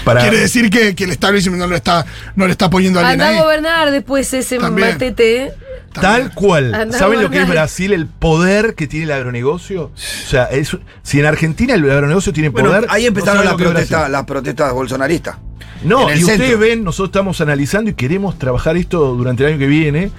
Para- 0.05 0.21
quiere 0.21 0.39
decir 0.39 0.69
que, 0.69 0.95
que 0.95 1.03
el 1.03 1.11
establishment 1.11 1.59
no 1.59 1.67
le 1.67 1.75
está, 1.75 2.05
no 2.35 2.45
le 2.45 2.51
está 2.51 2.69
poniendo 2.69 2.99
a 2.99 3.09
alguien 3.09 3.21
Anda 3.27 3.39
a 3.39 3.43
gobernar 3.43 3.91
después 3.91 4.33
ese 4.33 4.57
También. 4.57 4.91
matete. 4.91 5.53
Tal 5.93 6.33
cual. 6.33 6.73
Andá 6.75 6.97
¿Saben 6.97 7.21
lo 7.21 7.29
que 7.29 7.41
es. 7.41 7.47
Brasil? 7.49 7.91
El 7.91 8.05
poder 8.07 8.75
que 8.75 8.87
tiene 8.87 9.05
el 9.05 9.11
agronegocio. 9.11 9.85
O 9.85 9.91
sea, 9.95 10.45
es, 10.45 10.77
si 11.01 11.19
en 11.19 11.25
Argentina 11.25 11.73
el 11.73 11.89
agronegocio 11.89 12.31
tiene 12.33 12.49
Bueno, 12.49 12.69
poder. 12.69 12.85
ahí 12.89 13.05
empezaron 13.07 13.43
las 13.43 13.53
lo 13.53 13.57
protestas, 13.57 14.09
las 14.09 14.23
protestas 14.25 14.71
bolsonaristas. 14.73 15.37
No, 15.83 16.11
y 16.13 16.23
ustedes 16.23 16.57
ven, 16.57 16.83
nosotros 16.83 17.09
estamos 17.09 17.41
analizando 17.41 17.91
y 17.91 17.93
queremos 17.93 18.37
trabajar 18.39 18.77
esto 18.77 19.13
durante 19.15 19.43
el 19.43 19.49
año 19.49 19.59
que 19.59 19.67
viene, 19.67 20.11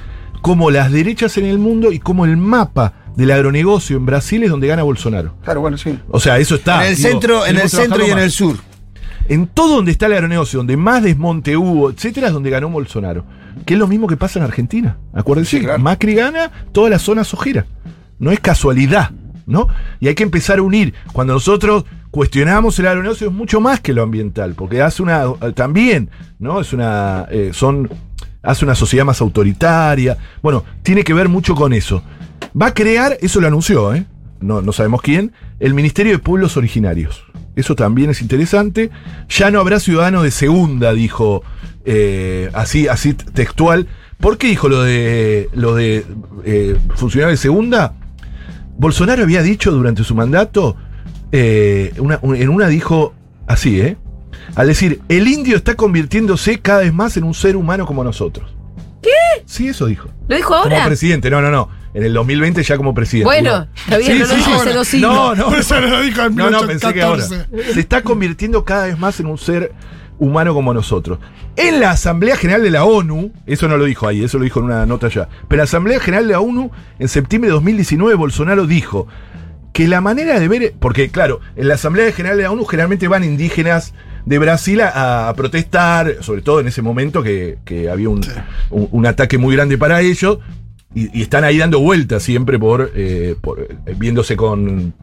como 0.43 0.71
las 0.71 0.93
derechas 0.93 1.37
en 1.39 1.47
el 1.47 1.59
mundo 1.59 1.91
y 1.93 1.99
como 1.99 2.25
el 2.25 2.37
mapa 2.37 2.93
del 3.19 3.33
agronegocio 3.33 3.97
en 3.97 4.07
Brasil 4.07 4.45
es 4.45 4.51
donde 4.51 4.69
gana 4.69 4.85
Bolsonaro. 4.85 5.35
Claro, 5.43 5.61
bueno, 5.61 5.77
sí. 5.77 5.99
O 6.09 6.21
sea, 6.21 6.39
eso 6.39 6.55
está. 6.55 6.85
en 6.85 6.93
el 6.93 6.97
digo, 6.97 7.09
centro, 7.09 7.47
en 7.47 7.57
el 7.57 7.69
centro 7.69 8.07
y 8.07 8.11
en 8.11 8.19
el 8.19 8.31
sur. 8.31 8.57
En 9.29 9.49
todo 9.49 9.75
donde 9.75 9.91
está 9.91 10.07
el 10.07 10.13
agronegocio, 10.13 10.59
donde 10.59 10.77
más 10.77 11.03
desmonte 11.03 11.57
hubo, 11.57 11.91
etcétera, 11.91 12.29
es 12.29 12.33
donde 12.33 12.49
ganó 12.49 12.69
Bolsonaro. 12.71 13.25
Que 13.67 13.75
es 13.75 13.81
lo 13.81 13.89
mismo 13.89 14.07
que 14.07 14.17
pasa 14.17 14.39
en 14.39 14.45
Argentina. 14.45 14.99
Acuérdense, 15.13 15.59
Sí, 15.59 15.65
claro. 15.65 15.81
Macri 15.81 16.15
gana 16.15 16.53
toda 16.71 16.91
la 16.91 17.01
zona 17.01 17.25
sojera. 17.25 17.67
No 18.21 18.31
es 18.31 18.39
casualidad, 18.39 19.11
¿no? 19.47 19.67
Y 19.99 20.07
hay 20.07 20.15
que 20.15 20.23
empezar 20.23 20.61
a 20.61 20.63
unir. 20.63 20.95
Cuando 21.13 21.33
nosotros 21.33 21.87
cuestionamos 22.13 22.79
el 22.79 22.87
agronegocio 22.87 23.27
es 23.27 23.33
mucho 23.33 23.61
más 23.61 23.81
que 23.81 23.95
lo 23.95 24.05
ambiental, 24.05 24.55
porque 24.55 24.81
hace 24.81 25.03
una 25.03 25.25
también, 25.57 26.09
¿no? 26.39 26.61
Es 26.61 26.73
una 26.73 27.27
eh, 27.33 27.51
son 27.53 27.91
hace 28.45 28.65
una 28.65 28.77
sociedad 28.77 29.05
más 29.05 29.21
autoritaria. 29.21 30.17
Bueno, 30.41 30.63
tiene 30.85 31.03
que 31.03 31.15
ver 31.15 31.29
mucho 31.29 31.57
con 31.57 31.73
eso. 31.73 32.05
Va 32.61 32.67
a 32.67 32.75
crear, 32.75 33.17
eso 33.21 33.41
lo 33.41 33.47
anunció, 33.47 33.95
¿eh? 33.95 34.07
No, 34.41 34.63
no 34.63 34.73
sabemos 34.73 35.03
quién, 35.03 35.33
el 35.59 35.75
Ministerio 35.75 36.13
de 36.13 36.19
Pueblos 36.19 36.57
Originarios. 36.57 37.25
Eso 37.57 37.75
también 37.75 38.11
es 38.11 38.23
interesante. 38.23 38.91
Ya 39.29 39.51
no 39.51 39.59
habrá 39.61 39.81
ciudadanos 39.81 40.23
de 40.23 40.31
segunda, 40.31 40.93
dijo 40.93 41.43
eh, 41.85 42.51
así, 42.55 42.87
así 42.87 43.15
textual. 43.15 43.89
¿Por 44.21 44.39
qué 44.39 44.47
dijo 44.49 44.69
lo 44.69 44.83
de 44.83 45.49
lo 45.55 45.75
de 45.75 46.05
eh, 46.45 46.77
funcionarios 46.95 47.39
de 47.39 47.43
segunda? 47.43 47.95
Bolsonaro 48.77 49.25
había 49.25 49.43
dicho 49.43 49.73
durante 49.73 50.05
su 50.05 50.15
mandato, 50.15 50.77
eh, 51.33 51.93
una- 51.99 52.19
un- 52.23 52.37
en 52.37 52.49
una 52.49 52.69
dijo 52.69 53.15
así, 53.49 53.81
¿eh? 53.81 53.97
Al 54.55 54.69
decir, 54.69 55.01
el 55.09 55.27
indio 55.27 55.57
está 55.57 55.75
convirtiéndose 55.75 56.61
cada 56.61 56.81
vez 56.81 56.93
más 56.95 57.17
en 57.17 57.25
un 57.25 57.35
ser 57.35 57.57
humano 57.57 57.87
como 57.87 58.05
nosotros. 58.05 58.55
¿Qué? 59.03 59.11
Sí, 59.47 59.69
eso 59.69 59.87
dijo. 59.87 60.09
¿Lo 60.29 60.37
dijo 60.37 60.49
Como 60.63 60.75
ahora? 60.77 60.87
presidente, 60.87 61.29
no, 61.31 61.41
no, 61.43 61.51
no. 61.51 61.69
En 61.99 62.05
el 62.05 62.13
2020 62.15 62.63
ya 62.63 62.77
como 62.77 62.95
presidente. 62.95 63.25
Bueno, 63.25 63.67
está 63.75 63.99
bien, 63.99 64.13
Sí, 64.13 64.19
no 64.21 64.27
lo 64.29 64.35
dijo 64.37 64.51
sí. 64.51 64.57
hace 64.61 64.73
dos 64.73 64.89
siglos. 64.89 65.11
No, 65.13 65.35
no, 65.35 65.57
eso 65.57 65.81
lo 65.81 66.01
dijo 66.03 66.23
en 66.23 66.37
no, 66.37 66.49
no, 66.51 66.61
pensé 66.67 66.93
que 66.95 67.03
ahora. 67.03 67.25
1814. 67.27 67.75
Se 67.75 67.81
está 67.81 68.03
convirtiendo 68.03 68.65
cada 68.65 68.87
vez 68.87 68.99
más 68.99 69.19
en 69.19 69.27
un 69.27 69.37
ser 69.39 69.73
humano 70.21 70.55
como 70.55 70.73
nosotros. 70.73 71.19
En 71.57 71.81
la 71.81 71.91
Asamblea 71.91 72.37
General 72.37 72.63
de 72.63 72.71
la 72.71 72.85
ONU, 72.85 73.33
eso 73.47 73.67
no 73.67 73.77
lo 73.77 73.85
dijo 73.85 74.07
ahí, 74.07 74.23
eso 74.23 74.39
lo 74.39 74.45
dijo 74.45 74.61
en 74.61 74.67
una 74.67 74.87
nota 74.87 75.09
ya, 75.09 75.29
pero 75.49 75.55
en 75.55 75.59
la 75.59 75.65
Asamblea 75.65 75.99
General 75.99 76.27
de 76.29 76.33
la 76.35 76.41
ONU, 76.41 76.71
en 77.01 77.09
septiembre 77.09 77.49
de 77.49 77.55
2019, 77.55 78.15
Bolsonaro 78.15 78.67
dijo 78.67 79.09
que 79.73 79.89
la 79.89 80.01
manera 80.01 80.39
de 80.39 80.47
ver, 80.49 80.75
porque 80.79 81.09
claro, 81.11 81.41
en 81.57 81.67
la 81.69 81.75
Asamblea 81.75 82.13
General 82.13 82.37
de 82.37 82.45
la 82.45 82.53
ONU 82.53 82.65
generalmente 82.65 83.09
van 83.09 83.25
indígenas 83.25 83.93
de 84.25 84.39
Brasil 84.39 84.81
a, 84.83 85.29
a 85.29 85.35
protestar, 85.35 86.17
sobre 86.21 86.43
todo 86.43 86.61
en 86.61 86.69
ese 86.69 86.83
momento 86.83 87.23
que, 87.25 87.59
que 87.65 87.89
había 87.91 88.09
un, 88.09 88.21
un- 88.71 88.89
un 88.93 89.07
ataque 89.07 89.39
muy 89.39 89.55
grande 89.57 89.79
para 89.79 90.01
ellos, 90.01 90.39
y, 90.95 91.23
están 91.23 91.45
ahí 91.45 91.59
dando 91.59 91.81
vueltas 91.81 92.23
siempre 92.23 92.59
por, 92.59 92.91
eh, 92.95 93.37
eh, 93.37 93.95
viéndose 93.97 94.37
con, 94.37 94.95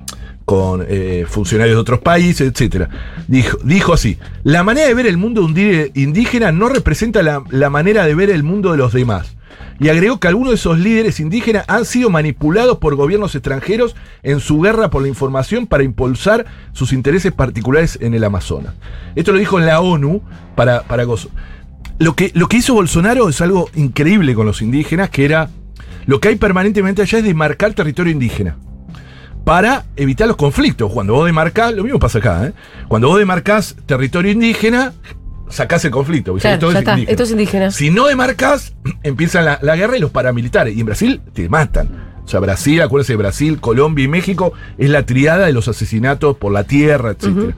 con 0.44 0.86
eh, 0.88 1.26
funcionarios 1.28 1.76
de 1.76 1.82
otros 1.82 2.00
países, 2.00 2.52
etcétera. 2.52 2.90
Dijo, 3.28 3.58
dijo 3.64 3.94
así: 3.94 4.18
la 4.44 4.64
manera 4.64 4.88
de 4.88 4.94
ver 4.94 5.08
el 5.08 5.18
mundo 5.18 5.48
indígena 5.94 6.52
no 6.52 6.70
representa 6.70 7.22
la, 7.22 7.44
la 7.50 7.70
manera 7.70 8.06
de 8.06 8.16
ver 8.16 8.30
el 8.30 8.44
mundo 8.44 8.72
de 8.72 8.78
los 8.78 8.94
demás. 8.94 9.36
Y 9.78 9.90
agregó 9.90 10.20
que 10.20 10.30
algunos 10.30 10.52
de 10.52 10.56
esos 10.56 10.80
líderes 10.80 11.20
indígenas 11.20 11.66
han 11.68 11.84
sido 11.84 12.10
manipulados 12.10 12.78
por 12.78 12.96
gobiernos 12.96 13.36
extranjeros 13.36 13.96
en 14.24 14.40
su 14.40 14.62
guerra 14.62 14.90
por 14.90 15.02
la 15.02 15.10
información 15.10 15.68
para 15.68 15.84
impulsar 15.84 16.46
sus 16.72 16.94
intereses 16.94 17.34
particulares 17.34 17.98
en 18.02 18.14
el 18.14 18.24
Amazonas. 18.24 18.74
Esto 19.16 19.34
lo 19.34 19.38
dijo 19.38 19.60
en 19.60 19.66
la 19.66 19.82
ONU 19.82 20.22
para, 20.56 20.84
para 20.84 21.04
gozo. 21.04 21.30
Lo 22.00 22.16
que, 22.16 22.32
lo 22.36 22.48
que 22.48 22.58
hizo 22.58 22.74
Bolsonaro 22.74 23.28
es 23.28 23.42
algo 23.42 23.70
increíble 23.76 24.34
con 24.34 24.46
los 24.46 24.62
indígenas, 24.62 25.10
que 25.10 25.26
era 25.26 25.50
lo 26.06 26.20
que 26.20 26.30
hay 26.30 26.36
permanentemente 26.36 27.02
allá 27.02 27.18
es 27.20 27.24
demarcar 27.24 27.74
territorio 27.74 28.12
indígena. 28.12 28.58
Para 29.44 29.86
evitar 29.96 30.28
los 30.28 30.38
conflictos. 30.38 30.92
Cuando 30.92 31.14
vos 31.14 31.26
demarcás, 31.26 31.74
lo 31.74 31.84
mismo 31.84 32.00
pasa 32.00 32.18
acá, 32.18 32.48
¿eh? 32.48 32.54
Cuando 32.88 33.10
vos 33.10 33.20
demarcás 33.20 33.76
territorio 33.86 34.32
indígena, 34.32 34.94
sacás 35.50 35.86
el 35.86 35.92
conflicto. 35.92 36.34
Claro, 36.36 36.58
todo 36.60 36.72
es 36.72 36.78
está, 36.78 36.94
indígena. 36.94 37.12
esto 37.12 37.24
es 37.24 37.32
indígena. 37.32 37.72
Si 37.72 37.92
no 37.92 38.08
demarcas, 38.08 38.74
empiezan 39.04 39.46
la, 39.46 39.60
la 39.62 39.76
guerra 39.76 39.98
y 39.98 40.00
los 40.00 40.10
paramilitares. 40.10 40.76
Y 40.76 40.80
en 40.80 40.86
Brasil 40.88 41.22
te 41.34 41.48
matan. 41.48 42.16
O 42.26 42.28
sea, 42.28 42.40
Brasil, 42.40 42.82
acuérdense, 42.82 43.16
Brasil, 43.18 43.60
Colombia 43.60 44.06
y 44.06 44.08
México 44.08 44.52
es 44.80 44.90
la 44.90 45.06
triada 45.06 45.46
de 45.46 45.54
los 45.54 45.68
asesinatos 45.68 46.38
por 46.38 46.52
la 46.52 46.64
tierra, 46.64 47.12
etc. 47.12 47.54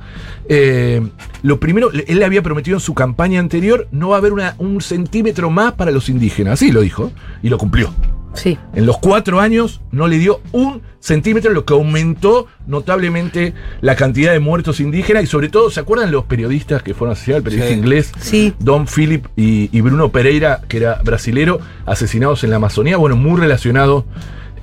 lo 1.42 1.60
primero, 1.62 1.90
él 1.94 2.20
le 2.20 2.26
había 2.26 2.42
prometido 2.42 2.76
en 2.76 2.82
su 2.82 2.94
campaña 2.94 3.40
anterior, 3.40 3.88
no 3.92 4.10
va 4.10 4.16
a 4.16 4.20
haber 4.20 4.34
una- 4.34 4.56
un 4.58 4.82
centímetro 4.82 5.50
más 5.50 5.72
para 5.76 5.92
los 5.92 6.10
indígenas. 6.10 6.56
Así 6.56 6.74
lo 6.74 6.82
dijo. 6.82 7.14
Y 7.42 7.48
lo 7.48 7.58
cumplió. 7.58 7.94
Sí. 8.34 8.58
En 8.76 8.86
los 8.86 8.98
cuatro 9.00 9.40
años 9.40 9.82
no 9.92 10.08
le 10.08 10.18
dio 10.20 10.42
un 10.52 10.82
centímetro, 11.00 11.52
lo 11.54 11.66
que 11.66 11.74
aumentó 11.74 12.48
notablemente 12.68 13.54
la 13.82 13.96
cantidad 13.96 14.32
de 14.34 14.40
muertos 14.40 14.80
indígenas 14.80 15.24
y 15.24 15.28
sobre 15.28 15.50
todo, 15.50 15.72
¿se 15.72 15.80
acuerdan 15.80 16.12
los 16.12 16.26
periodistas 16.26 16.84
que 16.84 16.94
fueron 16.94 17.14
asesinados? 17.14 17.40
El 17.40 17.44
periodista 17.44 17.74
Sí. 17.74 17.80
inglés 17.80 18.12
Sí. 18.20 18.54
Don 18.60 18.86
Philip 18.88 19.26
y, 19.36 19.70
y 19.76 19.82
Bruno 19.82 20.10
Pereira, 20.12 20.62
que 20.68 20.78
era 20.78 21.02
brasilero, 21.04 21.60
asesinados 21.86 22.44
en 22.44 22.52
la 22.52 22.58
Amazonía, 22.58 22.98
bueno, 22.98 23.16
muy 23.16 23.40
relacionado 23.40 24.06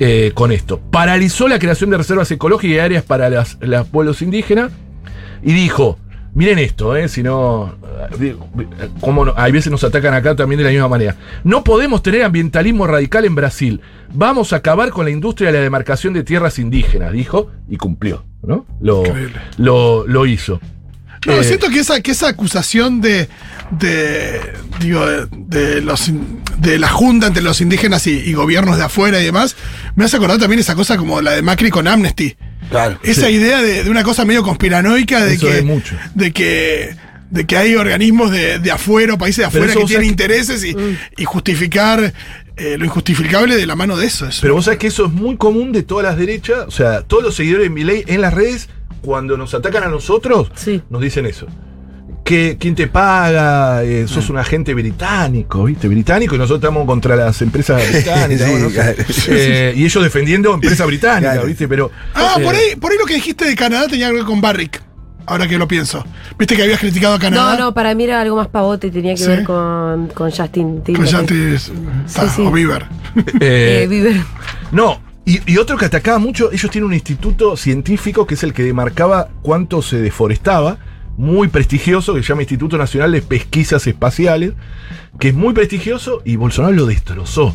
eh, 0.01 0.33
con 0.35 0.51
esto. 0.53 0.81
Paralizó 0.91 1.47
la 1.49 1.59
creación 1.61 1.89
de 1.91 1.97
reservas 1.99 2.29
ecológicas 2.31 2.75
y 2.77 2.79
áreas 2.81 3.05
para 3.05 3.31
las- 3.31 3.59
los 3.61 3.87
pueblos 3.87 4.23
indígenas 4.23 4.73
y 5.43 5.53
dijo, 5.53 5.99
miren 6.35 6.59
esto, 6.59 6.97
eh, 6.97 7.09
si 7.09 7.23
no, 7.23 7.75
cómo 9.01 9.25
no- 9.25 9.35
hay 9.37 9.53
veces 9.53 9.71
nos 9.71 9.85
atacan 9.85 10.15
acá 10.15 10.35
también 10.35 10.59
de 10.59 10.65
la 10.65 10.71
misma 10.71 10.89
manera. 10.89 11.17
No 11.45 11.65
podemos 11.65 12.03
tener 12.03 12.23
ambientalismo 12.23 12.87
radical 12.87 13.25
en 13.25 13.35
Brasil. 13.35 13.81
Vamos 14.13 14.53
a 14.53 14.57
acabar 14.57 14.91
con 14.91 15.05
la 15.05 15.11
industria 15.11 15.51
de 15.51 15.59
la 15.59 15.63
demarcación 15.65 16.13
de 16.15 16.23
tierras 16.25 16.59
indígenas, 16.59 17.13
dijo, 17.13 17.51
y 17.69 17.77
cumplió, 17.77 18.25
¿no? 18.43 18.67
Lo, 18.81 19.03
lo, 19.59 20.07
lo 20.07 20.27
hizo. 20.27 20.61
No, 21.27 21.33
Eh, 21.33 21.45
siento 21.45 21.69
que 21.71 21.79
esa, 21.81 22.01
que 22.03 22.11
esa 22.11 22.29
acusación 22.29 23.01
de, 23.01 23.29
de 23.71 24.41
digo, 24.81 25.07
de, 25.07 25.27
de 25.31 25.81
los, 25.81 26.11
de 26.59 26.79
la 26.79 26.89
junta 26.89 27.29
entre 27.29 27.43
los 27.43 27.63
indígenas 27.63 28.07
y, 28.07 28.11
y 28.19 28.35
gobiernos 28.35 28.77
de 28.77 28.85
afuera 28.85 29.21
y 29.21 29.25
demás, 29.25 29.57
me 29.97 30.05
hace 30.05 30.17
acordar 30.19 30.39
también 30.39 30.61
esa 30.61 30.75
cosa 30.75 30.99
como 30.99 31.23
la 31.23 31.31
de 31.33 31.41
Macri 31.43 31.71
con 31.71 31.89
Amnesty. 31.89 32.37
Claro. 32.71 32.99
Esa 33.03 33.31
idea 33.31 33.63
de, 33.63 33.85
de 33.85 33.91
una 33.91 34.03
cosa 34.03 34.25
medio 34.25 34.43
conspiranoica 34.43 35.25
de 35.25 35.35
Eso 35.35 35.47
que, 35.49 35.63
mucho. 35.63 35.97
de 36.15 36.33
que 36.33 36.97
de 37.31 37.47
que 37.47 37.57
hay 37.57 37.75
organismos 37.75 38.31
de, 38.31 38.59
de 38.61 38.71
afuera, 38.71 39.19
países 39.19 39.39
de 39.39 39.45
afuera 39.47 39.73
que 39.75 39.85
tienen 39.87 40.07
intereses 40.09 40.63
y, 40.65 40.77
y 41.17 41.25
justificar 41.25 42.13
eh, 42.57 42.77
lo 42.79 42.85
injustificable 42.85 43.57
de 43.57 43.67
la 43.67 43.75
mano 43.75 43.97
de 43.97 44.07
eso. 44.07 44.27
Es 44.29 44.39
Pero 44.41 44.55
vos 44.55 44.67
sabés 44.67 44.79
que 44.79 44.87
eso 44.87 45.07
es 45.07 45.13
muy 45.13 45.37
común 45.37 45.73
de 45.73 45.83
todas 45.83 46.05
las 46.05 46.17
derechas. 46.17 46.65
O 46.69 46.71
sea, 46.71 47.03
todos 47.03 47.25
los 47.25 47.35
seguidores 47.35 47.65
de 47.65 47.71
Milei 47.71 48.05
en 48.07 48.21
las 48.21 48.33
redes, 48.35 48.69
cuando 49.01 49.37
nos 49.37 49.53
atacan 49.55 49.83
a 49.83 49.89
nosotros, 49.89 50.53
Sí. 50.55 50.81
nos 50.91 51.03
dicen 51.03 51.27
eso. 51.27 51.47
Que, 52.25 52.57
¿Quién 52.59 52.75
te 52.75 52.87
paga? 52.87 53.85
Eh, 53.85 54.07
sos 54.09 54.31
un 54.31 54.39
agente 54.39 54.73
británico, 54.73 55.65
¿viste? 55.65 55.89
Británico 55.89 56.35
y 56.35 56.39
nosotros 56.39 56.61
estamos 56.63 56.87
contra 56.87 57.17
las 57.17 57.41
empresas 57.43 57.83
británicas. 57.93 58.47
Sí, 58.47 58.51
bueno, 58.51 58.65
no 58.65 58.71
sé. 58.71 58.75
claro. 58.75 59.05
Eh, 59.29 59.75
y 59.77 59.85
ellos 59.85 60.03
defendiendo 60.03 60.55
empresas 60.55 60.87
británicas, 60.87 61.35
Claro. 61.35 61.47
¿viste? 61.47 61.69
Pero. 61.69 61.91
Ah, 62.15 62.37
por 62.43 62.55
eh, 62.55 62.59
ahí, 62.71 62.77
por 62.77 62.91
ahí 62.93 62.99
lo 62.99 63.05
que 63.05 63.15
dijiste 63.15 63.45
de 63.45 63.55
Canadá 63.55 63.87
tenía 63.89 64.09
que 64.09 64.15
ver 64.15 64.25
con 64.25 64.41
Barrick. 64.41 64.83
Ahora 65.27 65.47
que 65.49 65.57
lo 65.59 65.67
pienso. 65.69 66.05
Viste 66.39 66.55
que 66.57 66.63
habías 66.63 66.81
criticado 66.81 67.15
a 67.15 67.19
Canadá. 67.19 67.57
No, 67.57 67.65
no, 67.67 67.75
para 67.75 67.95
mí 67.95 68.05
era 68.05 68.21
algo 68.21 68.37
más 68.37 68.49
pavote, 68.49 68.91
tenía 68.91 69.15
que 69.15 69.21
¿Sí? 69.23 69.27
ver 69.29 69.45
con, 69.45 70.09
con 70.09 70.31
Justin 70.31 70.77
Con 70.77 70.83
Timberlake. 70.85 71.13
Yantis, 71.13 71.73
ta, 72.15 72.29
sí. 72.29 72.43
o 72.43 72.51
Bieber. 72.51 72.85
eh, 73.41 73.83
Eh, 73.85 73.87
Bieber. 73.89 74.17
No, 74.73 75.01
y, 75.25 75.41
y 75.51 75.57
otro 75.57 75.79
que 75.79 75.87
atacaba 75.87 76.19
mucho, 76.19 76.53
ellos 76.53 76.71
tienen 76.71 76.89
un 76.89 76.95
instituto 76.95 77.57
científico 77.57 78.27
que 78.27 78.35
es 78.35 78.43
el 78.43 78.53
que 78.53 78.63
demarcaba 78.65 79.29
cuánto 79.41 79.81
se 79.81 79.97
deforestaba, 80.03 80.77
muy 81.17 81.49
prestigioso, 81.49 82.15
que 82.15 82.23
se 82.23 82.29
llama 82.29 82.43
Instituto 82.43 82.77
Nacional 82.77 83.13
de 83.13 83.23
Pesquisas 83.23 83.87
Espaciales, 83.87 84.53
que 85.19 85.29
es 85.29 85.35
muy 85.35 85.55
prestigioso 85.55 86.23
y 86.25 86.37
Bolsonaro 86.37 86.75
lo 86.75 86.87
destrozó. 86.87 87.55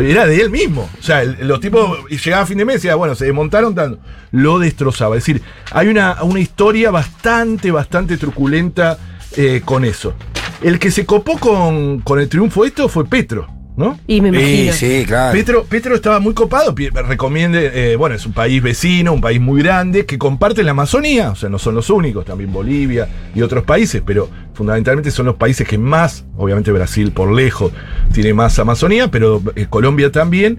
Era 0.00 0.26
de 0.26 0.40
él 0.40 0.50
mismo. 0.50 0.88
O 0.98 1.02
sea, 1.02 1.24
los 1.24 1.60
tipos 1.60 1.98
llegaban 2.08 2.44
a 2.44 2.46
fin 2.46 2.58
de 2.58 2.64
mes 2.64 2.74
y 2.74 2.78
decían, 2.78 2.98
bueno, 2.98 3.14
se 3.14 3.24
desmontaron 3.24 3.74
tanto. 3.74 4.00
Lo 4.32 4.58
destrozaba. 4.58 5.16
Es 5.16 5.24
decir, 5.24 5.42
hay 5.70 5.88
una, 5.88 6.22
una 6.22 6.40
historia 6.40 6.90
bastante, 6.90 7.70
bastante 7.70 8.16
truculenta 8.16 8.98
eh, 9.36 9.62
con 9.64 9.84
eso. 9.84 10.14
El 10.62 10.78
que 10.78 10.90
se 10.90 11.06
copó 11.06 11.38
con, 11.38 12.00
con 12.00 12.20
el 12.20 12.28
triunfo 12.28 12.62
de 12.62 12.68
esto 12.68 12.88
fue 12.88 13.06
Petro, 13.06 13.48
¿no? 13.80 13.98
Y 14.06 14.20
me 14.20 14.28
imagino. 14.28 14.72
Sí, 14.72 15.00
sí, 15.00 15.04
claro. 15.06 15.32
Petro, 15.32 15.64
Petro 15.64 15.94
estaba 15.96 16.20
muy 16.20 16.34
copado, 16.34 16.72
recomiende, 17.08 17.92
eh, 17.92 17.96
bueno, 17.96 18.14
es 18.14 18.24
un 18.26 18.32
país 18.32 18.62
vecino, 18.62 19.12
un 19.12 19.20
país 19.20 19.40
muy 19.40 19.62
grande, 19.62 20.06
que 20.06 20.18
comparte 20.18 20.62
la 20.62 20.70
Amazonía, 20.70 21.30
o 21.30 21.34
sea, 21.34 21.48
no 21.48 21.58
son 21.58 21.74
los 21.74 21.90
únicos, 21.90 22.24
también 22.24 22.52
Bolivia 22.52 23.08
y 23.34 23.42
otros 23.42 23.64
países, 23.64 24.02
pero 24.04 24.28
fundamentalmente 24.54 25.10
son 25.10 25.26
los 25.26 25.36
países 25.36 25.66
que 25.66 25.78
más, 25.78 26.24
obviamente 26.36 26.70
Brasil 26.70 27.10
por 27.10 27.32
lejos 27.32 27.72
tiene 28.12 28.34
más 28.34 28.58
Amazonía, 28.58 29.10
pero 29.10 29.42
eh, 29.56 29.66
Colombia 29.68 30.12
también. 30.12 30.58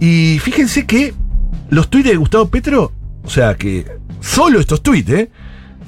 Y 0.00 0.38
fíjense 0.40 0.86
que 0.86 1.14
los 1.70 1.88
tuits 1.88 2.08
de 2.08 2.16
Gustavo 2.16 2.48
Petro, 2.48 2.92
o 3.22 3.30
sea, 3.30 3.54
que 3.54 3.86
solo 4.20 4.58
estos 4.58 4.82
tuits, 4.82 5.10
¿eh? 5.10 5.30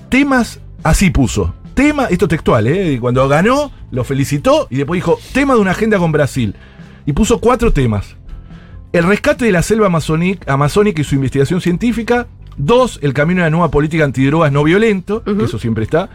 temas, 0.08 0.60
así 0.82 1.10
puso. 1.10 1.54
Tema, 1.78 2.06
esto 2.06 2.26
textual, 2.26 2.66
¿eh? 2.66 2.98
Cuando 3.00 3.28
ganó, 3.28 3.70
lo 3.92 4.02
felicitó 4.02 4.66
y 4.68 4.78
después 4.78 4.98
dijo, 4.98 5.16
tema 5.32 5.54
de 5.54 5.60
una 5.60 5.70
agenda 5.70 5.96
con 5.98 6.10
Brasil. 6.10 6.56
Y 7.06 7.12
puso 7.12 7.38
cuatro 7.38 7.72
temas. 7.72 8.16
El 8.92 9.04
rescate 9.04 9.44
de 9.44 9.52
la 9.52 9.62
selva 9.62 9.86
amazónica 9.86 11.00
y 11.00 11.04
su 11.04 11.14
investigación 11.14 11.60
científica. 11.60 12.26
Dos, 12.56 12.98
el 13.00 13.14
camino 13.14 13.42
a 13.42 13.44
una 13.44 13.50
nueva 13.50 13.70
política 13.70 14.02
antidrogas 14.02 14.50
no 14.50 14.64
violento, 14.64 15.22
que 15.22 15.44
eso 15.44 15.60
siempre 15.60 15.84
está. 15.84 16.08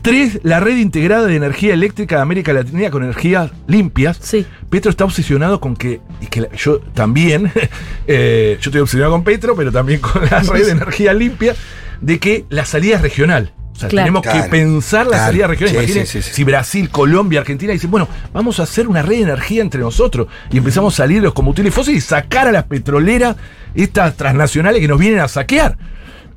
Tres, 0.00 0.40
la 0.44 0.60
red 0.60 0.78
integrada 0.78 1.26
de 1.26 1.36
energía 1.36 1.74
eléctrica 1.74 2.16
de 2.16 2.22
América 2.22 2.54
Latina 2.54 2.90
con 2.90 3.02
energías 3.02 3.50
limpias. 3.66 4.16
Sí. 4.22 4.46
Petro 4.70 4.90
está 4.90 5.04
obsesionado 5.04 5.60
con 5.60 5.76
que, 5.76 6.00
y 6.22 6.26
que 6.28 6.40
la- 6.40 6.52
yo 6.56 6.80
también, 6.94 7.52
eh, 8.06 8.56
yo 8.62 8.70
estoy 8.70 8.80
obsesionado 8.80 9.12
con 9.12 9.24
Petro, 9.24 9.54
pero 9.54 9.70
también 9.72 10.00
con 10.00 10.22
la 10.24 10.40
red 10.40 10.64
de 10.64 10.72
energía 10.72 11.12
limpia, 11.12 11.54
de 12.00 12.18
que 12.18 12.46
la 12.48 12.64
salida 12.64 12.96
es 12.96 13.02
regional. 13.02 13.52
O 13.80 13.88
sea, 13.88 13.88
Claro. 13.88 14.20
tenemos 14.20 14.42
que 14.44 14.50
pensar 14.50 15.06
la 15.06 15.12
claro. 15.12 15.24
salida 15.26 15.46
regional. 15.46 15.72
Sí, 15.72 15.78
Imaginen 15.78 16.06
sí, 16.06 16.20
sí, 16.20 16.28
sí. 16.28 16.34
si 16.34 16.44
Brasil, 16.44 16.90
Colombia, 16.90 17.40
Argentina 17.40 17.72
dicen, 17.72 17.90
bueno, 17.90 18.08
vamos 18.34 18.60
a 18.60 18.64
hacer 18.64 18.86
una 18.86 19.00
red 19.00 19.16
de 19.16 19.22
energía 19.22 19.62
entre 19.62 19.80
nosotros 19.80 20.26
y 20.50 20.58
empezamos 20.58 20.92
a 20.94 20.96
salir 20.98 21.16
de 21.18 21.24
los 21.24 21.32
combustibles 21.32 21.72
fósiles 21.72 22.04
y 22.04 22.06
sacar 22.06 22.46
a 22.46 22.52
las 22.52 22.64
petroleras, 22.64 23.36
estas 23.74 24.16
transnacionales 24.16 24.80
que 24.82 24.88
nos 24.88 24.98
vienen 24.98 25.20
a 25.20 25.28
saquear. 25.28 25.78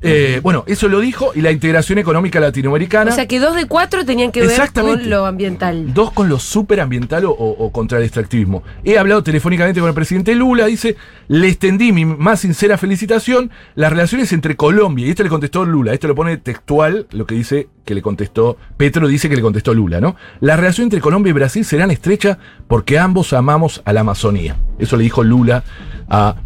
Eh, 0.06 0.40
bueno, 0.42 0.64
eso 0.66 0.88
lo 0.88 1.00
dijo 1.00 1.32
y 1.34 1.40
la 1.40 1.50
integración 1.50 1.98
económica 1.98 2.38
latinoamericana. 2.38 3.10
O 3.10 3.14
sea 3.14 3.26
que 3.26 3.40
dos 3.40 3.56
de 3.56 3.66
cuatro 3.66 4.04
tenían 4.04 4.30
que 4.32 4.46
ver 4.46 4.70
con 4.72 5.08
lo 5.08 5.26
ambiental. 5.26 5.94
Dos 5.94 6.12
con 6.12 6.28
lo 6.28 6.38
superambiental 6.38 7.24
o, 7.24 7.30
o 7.30 7.72
contra 7.72 7.98
el 7.98 8.04
extractivismo. 8.04 8.62
He 8.84 8.98
hablado 8.98 9.22
telefónicamente 9.22 9.80
con 9.80 9.88
el 9.88 9.94
presidente 9.94 10.34
Lula, 10.34 10.66
dice, 10.66 10.96
le 11.28 11.48
extendí 11.48 11.92
mi 11.92 12.04
más 12.04 12.40
sincera 12.40 12.76
felicitación, 12.76 13.50
las 13.74 13.90
relaciones 13.90 14.32
entre 14.32 14.56
Colombia, 14.56 15.06
y 15.06 15.10
esto 15.10 15.22
le 15.22 15.28
contestó 15.28 15.64
Lula, 15.64 15.94
esto 15.94 16.08
lo 16.08 16.14
pone 16.14 16.36
textual, 16.36 17.06
lo 17.12 17.26
que 17.26 17.34
dice 17.34 17.68
que 17.84 17.94
le 17.94 18.02
contestó, 18.02 18.56
Petro 18.76 19.08
dice 19.08 19.28
que 19.28 19.36
le 19.36 19.42
contestó 19.42 19.74
Lula, 19.74 20.00
¿no? 20.00 20.16
La 20.40 20.56
relación 20.56 20.84
entre 20.84 21.00
Colombia 21.00 21.30
y 21.30 21.32
Brasil 21.32 21.64
serán 21.64 21.90
estrechas 21.90 22.38
porque 22.68 22.98
ambos 22.98 23.32
amamos 23.32 23.82
a 23.84 23.92
la 23.92 24.00
Amazonía. 24.00 24.56
Eso 24.78 24.96
le 24.96 25.04
dijo 25.04 25.22
Lula 25.22 25.64
a... 26.08 26.36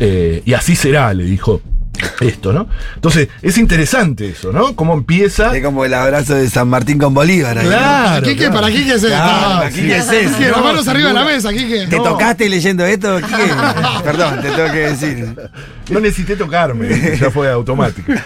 eh, 0.00 0.42
y 0.44 0.54
así 0.54 0.76
será, 0.76 1.12
le 1.14 1.24
dijo 1.24 1.60
esto, 2.20 2.52
¿no? 2.52 2.68
Entonces, 2.94 3.28
es 3.42 3.58
interesante 3.58 4.28
eso, 4.30 4.52
¿no? 4.52 4.74
Cómo 4.74 4.94
empieza... 4.94 5.56
Es 5.56 5.62
como 5.64 5.84
el 5.84 5.94
abrazo 5.94 6.34
de 6.34 6.48
San 6.50 6.68
Martín 6.68 6.98
con 6.98 7.14
Bolívar. 7.14 7.56
ahí, 7.58 7.64
¿no? 7.64 7.70
Claro, 7.70 8.22
Quique, 8.26 8.36
claro. 8.38 8.54
¿para 8.54 8.66
Quique 8.70 8.88
es 8.90 8.94
esto? 8.96 9.08
Claro, 9.08 9.58
¿para 9.58 9.70
Quique 9.70 9.96
es 9.96 10.12
eso? 10.12 10.36
Quique, 10.36 10.48
las 10.50 10.56
No, 10.58 10.64
manos 10.64 10.88
arriba 10.88 11.08
de 11.08 11.14
la 11.14 11.24
mesa, 11.24 11.52
Quique. 11.52 11.86
¿Te 11.88 11.96
No. 11.96 12.02
tocaste 12.02 12.48
leyendo 12.48 12.84
esto? 12.84 13.16
Quique? 13.20 13.52
Perdón, 14.04 14.40
te 14.42 14.50
tengo 14.50 14.72
que 14.72 14.78
decir. 14.78 15.34
No 15.90 16.00
necesité 16.00 16.36
tocarme, 16.36 17.16
ya 17.18 17.30
fue 17.30 17.50
automático. 17.50 18.12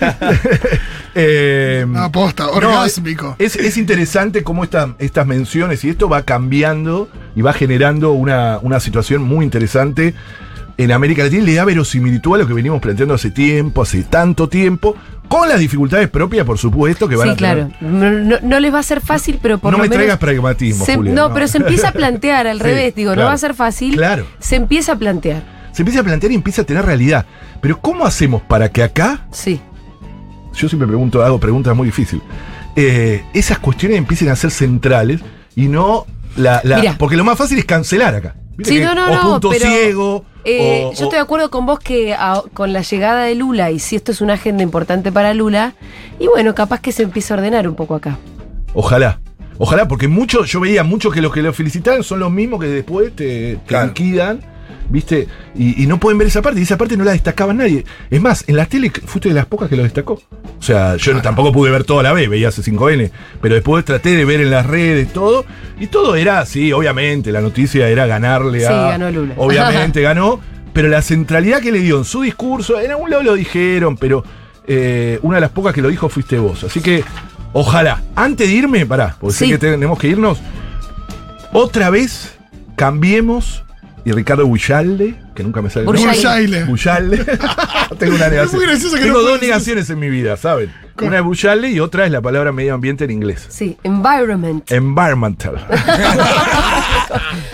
Eh, 1.15 1.85
No, 1.87 2.11
posta, 2.11 2.45
no, 2.45 2.53
orgásmico. 2.53 3.37
es, 3.39 3.57
es 3.57 3.77
interesante 3.77 4.43
cómo 4.43 4.65
esta- 4.65 4.95
estas 4.99 5.27
menciones 5.27 5.85
y 5.85 5.91
esto 5.91 6.09
va 6.09 6.23
cambiando 6.23 7.09
y 7.37 7.43
va 7.43 7.53
generando 7.53 8.13
una, 8.13 8.59
una 8.63 8.81
situación 8.81 9.23
muy 9.23 9.45
interesante 9.45 10.15
en 10.83 10.93
América 10.93 11.23
Latina. 11.25 11.45
Le 11.45 11.55
da 11.55 11.65
verosimilitud 11.65 12.35
a 12.35 12.39
lo 12.39 12.47
que 12.47 12.55
venimos 12.55 12.81
planteando 12.81 13.15
hace 13.15 13.31
tiempo, 13.31 13.83
hace 13.83 14.03
tanto 14.05 14.49
tiempo, 14.49 14.97
con 15.29 15.49
las 15.49 15.59
dificultades 15.59 16.09
propias, 16.11 16.45
por 16.45 16.59
supuesto, 16.59 17.09
que 17.09 17.17
van 17.17 17.29
Sí, 17.29 17.33
a 17.33 17.37
tener. 17.37 17.69
claro. 17.79 18.41
No, 18.43 18.61
les 18.61 18.73
va 18.75 18.79
a 18.81 18.83
ser 18.83 19.01
fácil, 19.01 19.39
pero 19.41 19.59
por 19.59 19.71
no 19.73 19.79
lo 19.79 19.83
me 19.83 19.89
menos. 19.89 19.97
traigas 19.97 20.19
pragmatismo, 20.19 20.85
se- 20.85 20.97
Julia, 20.97 21.13
no, 21.15 21.33
pero 21.33 21.47
se 21.49 21.59
empieza 21.59 21.89
a 21.89 21.93
plantear 21.93 22.47
al 22.47 22.59
Sí, 22.59 22.65
revés. 22.65 22.95
Digo, 22.95 23.17
no 23.17 23.25
va 23.25 23.33
a 23.33 23.39
ser 23.39 23.55
fácil. 23.55 23.95
Claro. 23.97 24.27
Se 24.39 24.57
empieza 24.57 24.93
a 24.93 24.97
plantear. 24.97 25.43
Se 25.73 25.83
empieza 25.83 26.01
a 26.01 26.05
plantear 26.05 26.33
y 26.33 26.35
empieza 26.35 26.63
a 26.63 26.65
tener 26.67 26.85
realidad. 26.85 27.25
Pero 27.63 27.81
¿cómo 27.81 28.05
hacemos 28.05 28.43
para 28.43 28.71
que 28.71 28.83
acá 28.83 29.27
Sí. 29.31 29.59
yo 30.55 30.69
siempre 30.69 30.87
pregunto, 30.87 31.23
hago 31.25 31.39
preguntas 31.41 31.75
muy 31.75 31.87
difíciles. 31.87 32.23
Eh, 32.77 33.25
esas 33.35 33.59
cuestiones 33.59 33.97
empiecen 33.99 34.29
a 34.29 34.37
ser 34.37 34.51
centrales 34.51 35.21
y 35.57 35.69
no 35.69 36.07
la. 36.37 36.63
porque 36.99 37.17
lo 37.17 37.25
más 37.25 37.39
fácil 37.39 37.59
es 37.59 37.65
cancelar 37.65 38.15
acá. 38.15 38.35
Sí, 38.63 38.77
que 38.79 38.85
no, 38.85 38.95
no, 38.95 39.07
o 39.07 39.15
no, 39.15 39.23
punto 39.33 39.49
pero, 39.51 39.67
ciego. 39.67 40.25
Eh, 40.45 40.83
o- 40.87 40.89
yo 40.89 40.89
o- 40.89 40.93
estoy 40.93 41.11
de 41.11 41.19
acuerdo 41.19 41.51
con 41.51 41.67
vos 41.67 41.79
que 41.79 42.15
a- 42.15 42.43
con 42.55 42.73
la 42.73 42.83
llegada 42.83 43.25
de 43.25 43.35
Lula, 43.35 43.71
y 43.71 43.79
si 43.79 43.97
esto 43.97 44.11
es 44.13 44.21
una 44.21 44.35
agenda 44.35 44.63
importante 44.63 45.13
para 45.13 45.35
Lula, 45.35 45.75
y 46.19 46.27
bueno, 46.27 46.55
capaz 46.55 46.81
que 46.81 46.93
se 46.93 47.03
empieza 47.05 47.35
a 47.35 47.37
ordenar 47.39 47.69
un 47.69 47.75
poco 47.75 47.95
acá. 47.95 48.19
Ojalá. 48.75 49.21
Ojalá, 49.59 49.87
porque 49.87 50.09
muchos, 50.09 50.51
yo 50.51 50.61
veía 50.61 50.83
muchos 50.83 51.13
que 51.15 51.21
los 51.21 51.33
que 51.33 51.43
lo 51.43 51.53
felicitan 51.53 52.03
son 52.03 52.19
los 52.21 52.31
mismos 52.33 52.59
que 52.61 52.67
después 52.67 53.15
te, 53.15 53.57
te 53.57 53.61
Claro. 53.67 53.89
liquidan, 53.89 54.41
¿viste? 54.89 55.29
Y, 55.55 55.83
y 55.83 55.87
no 55.87 55.99
pueden 55.99 56.19
ver 56.19 56.29
esa 56.29 56.43
parte, 56.43 56.61
y 56.61 56.63
esa 56.63 56.77
parte 56.79 56.97
no 56.97 57.05
la 57.05 57.13
destacaba 57.13 57.53
nadie. 57.55 57.85
Es 58.11 58.21
más, 58.21 58.45
en 58.49 58.57
la 58.57 58.67
tele 58.67 58.91
fuiste 59.07 59.29
de 59.29 59.35
las 59.35 59.47
pocas 59.47 59.69
que 59.69 59.77
lo 59.77 59.83
destacó. 59.83 60.15
O 60.59 60.63
sea, 60.63 60.97
yo 60.97 61.15
no- 61.15 61.23
tampoco 61.23 61.53
pude 61.53 61.71
ver 61.71 61.85
toda 61.85 62.03
la 62.03 62.13
vez, 62.13 62.29
veía 62.29 62.51
C5N, 62.51 63.11
pero 63.41 63.55
después 63.55 63.85
traté 63.85 64.15
de 64.17 64.25
ver 64.25 64.41
en 64.41 64.51
las 64.51 64.67
redes 64.67 65.13
todo, 65.13 65.45
y 65.81 65.87
todo 65.89 66.17
era, 66.17 66.45
sí, 66.47 66.73
obviamente, 66.73 67.33
la 67.33 67.41
noticia 67.41 67.89
era 67.89 68.07
ganarle 68.07 68.61
Sí, 68.61 68.67
a. 68.67 68.91
ganó 68.91 69.11
Lula. 69.11 69.35
Obviamente 69.39 70.01
ganó, 70.03 70.41
pero 70.73 70.89
la 70.89 71.03
centralidad 71.03 71.61
que 71.61 71.73
le 71.73 71.81
dio 71.81 71.99
en 71.99 72.05
su 72.05 72.23
discurso, 72.23 72.81
en 72.81 72.91
algún 72.91 73.11
lado 73.11 73.23
lo 73.23 73.35
dijeron, 73.35 73.97
pero 73.97 74.25
eh, 74.67 75.19
una 75.23 75.37
de 75.37 75.41
las 75.43 75.51
pocas 75.51 75.75
que 75.75 75.83
lo 75.83 75.89
dijo 75.89 76.09
fuiste 76.09 76.39
vos. 76.39 76.63
Así 76.65 76.81
que, 76.81 77.03
ojalá, 77.53 78.03
antes 78.15 78.49
de 78.49 78.55
irme, 78.55 78.87
pará, 78.87 79.17
porque 79.21 79.35
sé 79.37 79.45
Sí. 79.47 79.51
que 79.51 79.59
tenemos 79.59 79.99
que 79.99 80.09
irnos, 80.09 80.41
otra 81.53 81.91
vez 81.91 82.35
cambiemos. 82.77 83.65
Y 84.05 84.11
Ricardo 84.13 84.47
Bullalde, 84.47 85.15
que 85.35 85.43
nunca 85.45 85.63
me 85.63 85.71
sale 85.71 85.83
el 85.83 85.87
nombre. 85.87 86.05
Bursaile. 86.05 86.65
Bullalde. 86.65 87.19
Tengo 87.99 88.17
una 88.17 88.29
negación. 88.29 88.57
muy 88.57 88.67
gracioso 88.67 88.97
que 88.97 89.03
Tengo 89.03 89.19
no 89.19 89.29
dos 89.29 89.41
negaciones 89.41 89.89
en 89.91 89.99
mi 90.01 90.11
vida, 90.11 90.37
¿saben? 90.37 90.73
Una 91.01 91.19
es 91.19 91.25
Bullalde 91.25 91.71
y 91.71 91.81
otra 91.81 92.05
es 92.05 92.11
la 92.11 92.21
palabra 92.21 92.53
medio 92.53 92.75
ambiente 92.75 93.05
en 93.05 93.13
inglés. 93.13 93.47
Sí, 93.49 93.77
environment. 93.83 94.71
Environmental. 94.71 95.67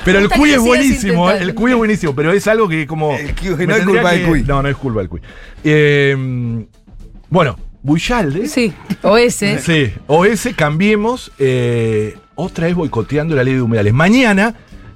pero 0.04 0.18
el 0.18 0.28
cuy 0.28 0.52
es 0.52 0.60
buenísimo, 0.60 1.30
¿eh? 1.30 1.34
intentando. 1.34 1.50
el 1.50 1.54
cuy 1.54 1.70
es 1.72 1.76
buenísimo, 1.76 2.14
pero 2.14 2.32
es 2.32 2.46
algo 2.46 2.68
que 2.68 2.86
como. 2.86 3.12
El 3.12 3.34
no 3.68 3.76
es 3.76 3.84
culpa 3.84 4.12
del 4.12 4.26
cuy. 4.26 4.42
No, 4.42 4.62
no 4.62 4.68
es 4.68 4.76
culpa 4.76 5.00
del 5.00 5.08
cuy. 5.08 5.20
Eh, 5.64 6.66
bueno, 7.28 7.58
Buyalde. 7.82 8.48
Sí, 8.48 8.72
o 9.02 9.16
ese. 9.16 9.58
Sí, 9.60 9.92
o 10.06 10.24
ese 10.24 10.54
cambiemos, 10.54 11.32
eh, 11.38 12.16
otra 12.34 12.66
vez 12.66 12.74
boicoteando 12.74 13.34
la 13.34 13.44
ley 13.44 13.54
de 13.54 13.62
humedales. 13.62 13.92
Mañana, 13.92 14.54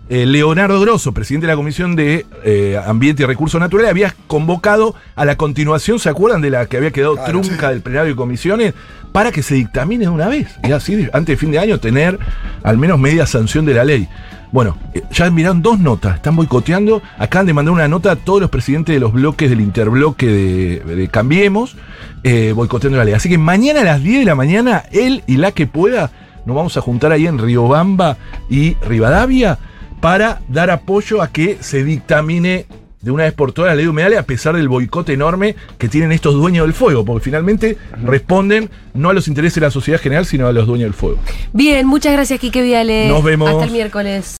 eh, 0.08 0.26
Leonardo 0.26 0.80
Grosso, 0.80 1.12
presidente 1.12 1.46
de 1.46 1.52
la 1.52 1.56
Comisión 1.56 1.96
de 1.96 2.26
eh, 2.44 2.78
Ambiente 2.84 3.22
y 3.22 3.26
Recursos 3.26 3.60
Naturales, 3.60 3.90
había 3.90 4.14
convocado 4.26 4.94
a 5.14 5.24
la 5.24 5.36
continuación, 5.36 5.98
¿se 5.98 6.08
acuerdan 6.08 6.42
de 6.42 6.50
la 6.50 6.66
que 6.66 6.76
había 6.76 6.90
quedado 6.90 7.14
Claro, 7.14 7.40
trunca 7.40 7.70
del 7.70 7.80
plenario 7.80 8.10
de 8.10 8.16
comisiones? 8.16 8.74
Para 9.12 9.30
que 9.30 9.42
se 9.42 9.54
dictamine 9.54 10.04
de 10.04 10.10
una 10.10 10.28
vez. 10.28 10.48
Y 10.64 10.72
así, 10.72 11.08
antes 11.12 11.34
de 11.34 11.36
fin 11.36 11.50
de 11.50 11.58
año, 11.58 11.78
tener 11.78 12.18
al 12.62 12.78
menos 12.78 12.98
media 12.98 13.26
sanción 13.26 13.64
de 13.64 13.74
la 13.74 13.84
ley. 13.84 14.08
Bueno, 14.52 14.76
eh, 14.92 15.02
ya 15.10 15.30
miraron 15.30 15.62
dos 15.62 15.78
notas, 15.78 16.16
están 16.16 16.36
boicoteando. 16.36 17.02
Acaban 17.18 17.46
de 17.46 17.54
mandar 17.54 17.72
una 17.72 17.88
nota 17.88 18.12
a 18.12 18.16
todos 18.16 18.40
los 18.40 18.50
presidentes 18.50 18.94
de 18.94 19.00
los 19.00 19.12
bloques 19.12 19.48
del 19.48 19.60
interbloque 19.60 20.26
de, 20.26 20.94
de 20.94 21.08
Cambiemos, 21.08 21.76
eh, 22.22 22.52
boicoteando 22.54 22.98
la 22.98 23.04
ley. 23.04 23.14
Así 23.14 23.28
que 23.28 23.38
mañana 23.38 23.80
a 23.80 23.84
las 23.84 24.02
10 24.02 24.20
de 24.20 24.24
la 24.26 24.34
mañana, 24.34 24.84
él 24.92 25.24
y 25.26 25.36
la 25.36 25.52
que 25.52 25.66
pueda, 25.66 26.10
nos 26.44 26.54
vamos 26.56 26.76
a 26.76 26.80
juntar 26.82 27.12
ahí 27.12 27.26
en 27.26 27.38
Riobamba 27.38 28.18
y 28.50 28.74
Rivadavia 28.86 29.58
para 30.02 30.42
dar 30.48 30.68
apoyo 30.70 31.22
a 31.22 31.28
que 31.28 31.58
se 31.60 31.84
dictamine 31.84 32.66
de 33.00 33.10
una 33.12 33.22
vez 33.22 33.32
por 33.32 33.52
todas 33.52 33.70
la 33.70 33.76
ley 33.76 33.84
de 33.84 33.90
humedales, 33.90 34.18
a 34.18 34.24
pesar 34.24 34.56
del 34.56 34.68
boicote 34.68 35.12
enorme 35.12 35.54
que 35.78 35.88
tienen 35.88 36.10
estos 36.10 36.34
dueños 36.34 36.66
del 36.66 36.74
fuego, 36.74 37.04
porque 37.04 37.24
finalmente 37.24 37.78
responden 38.02 38.68
no 38.94 39.10
a 39.10 39.12
los 39.12 39.28
intereses 39.28 39.56
de 39.56 39.60
la 39.60 39.70
sociedad 39.70 40.00
general, 40.00 40.26
sino 40.26 40.48
a 40.48 40.52
los 40.52 40.66
dueños 40.66 40.86
del 40.86 40.94
fuego. 40.94 41.18
Bien, 41.52 41.86
muchas 41.86 42.12
gracias, 42.12 42.40
Quique 42.40 42.62
Viale. 42.62 43.08
Nos 43.08 43.22
vemos. 43.22 43.48
Hasta 43.48 43.64
el 43.64 43.70
miércoles. 43.70 44.26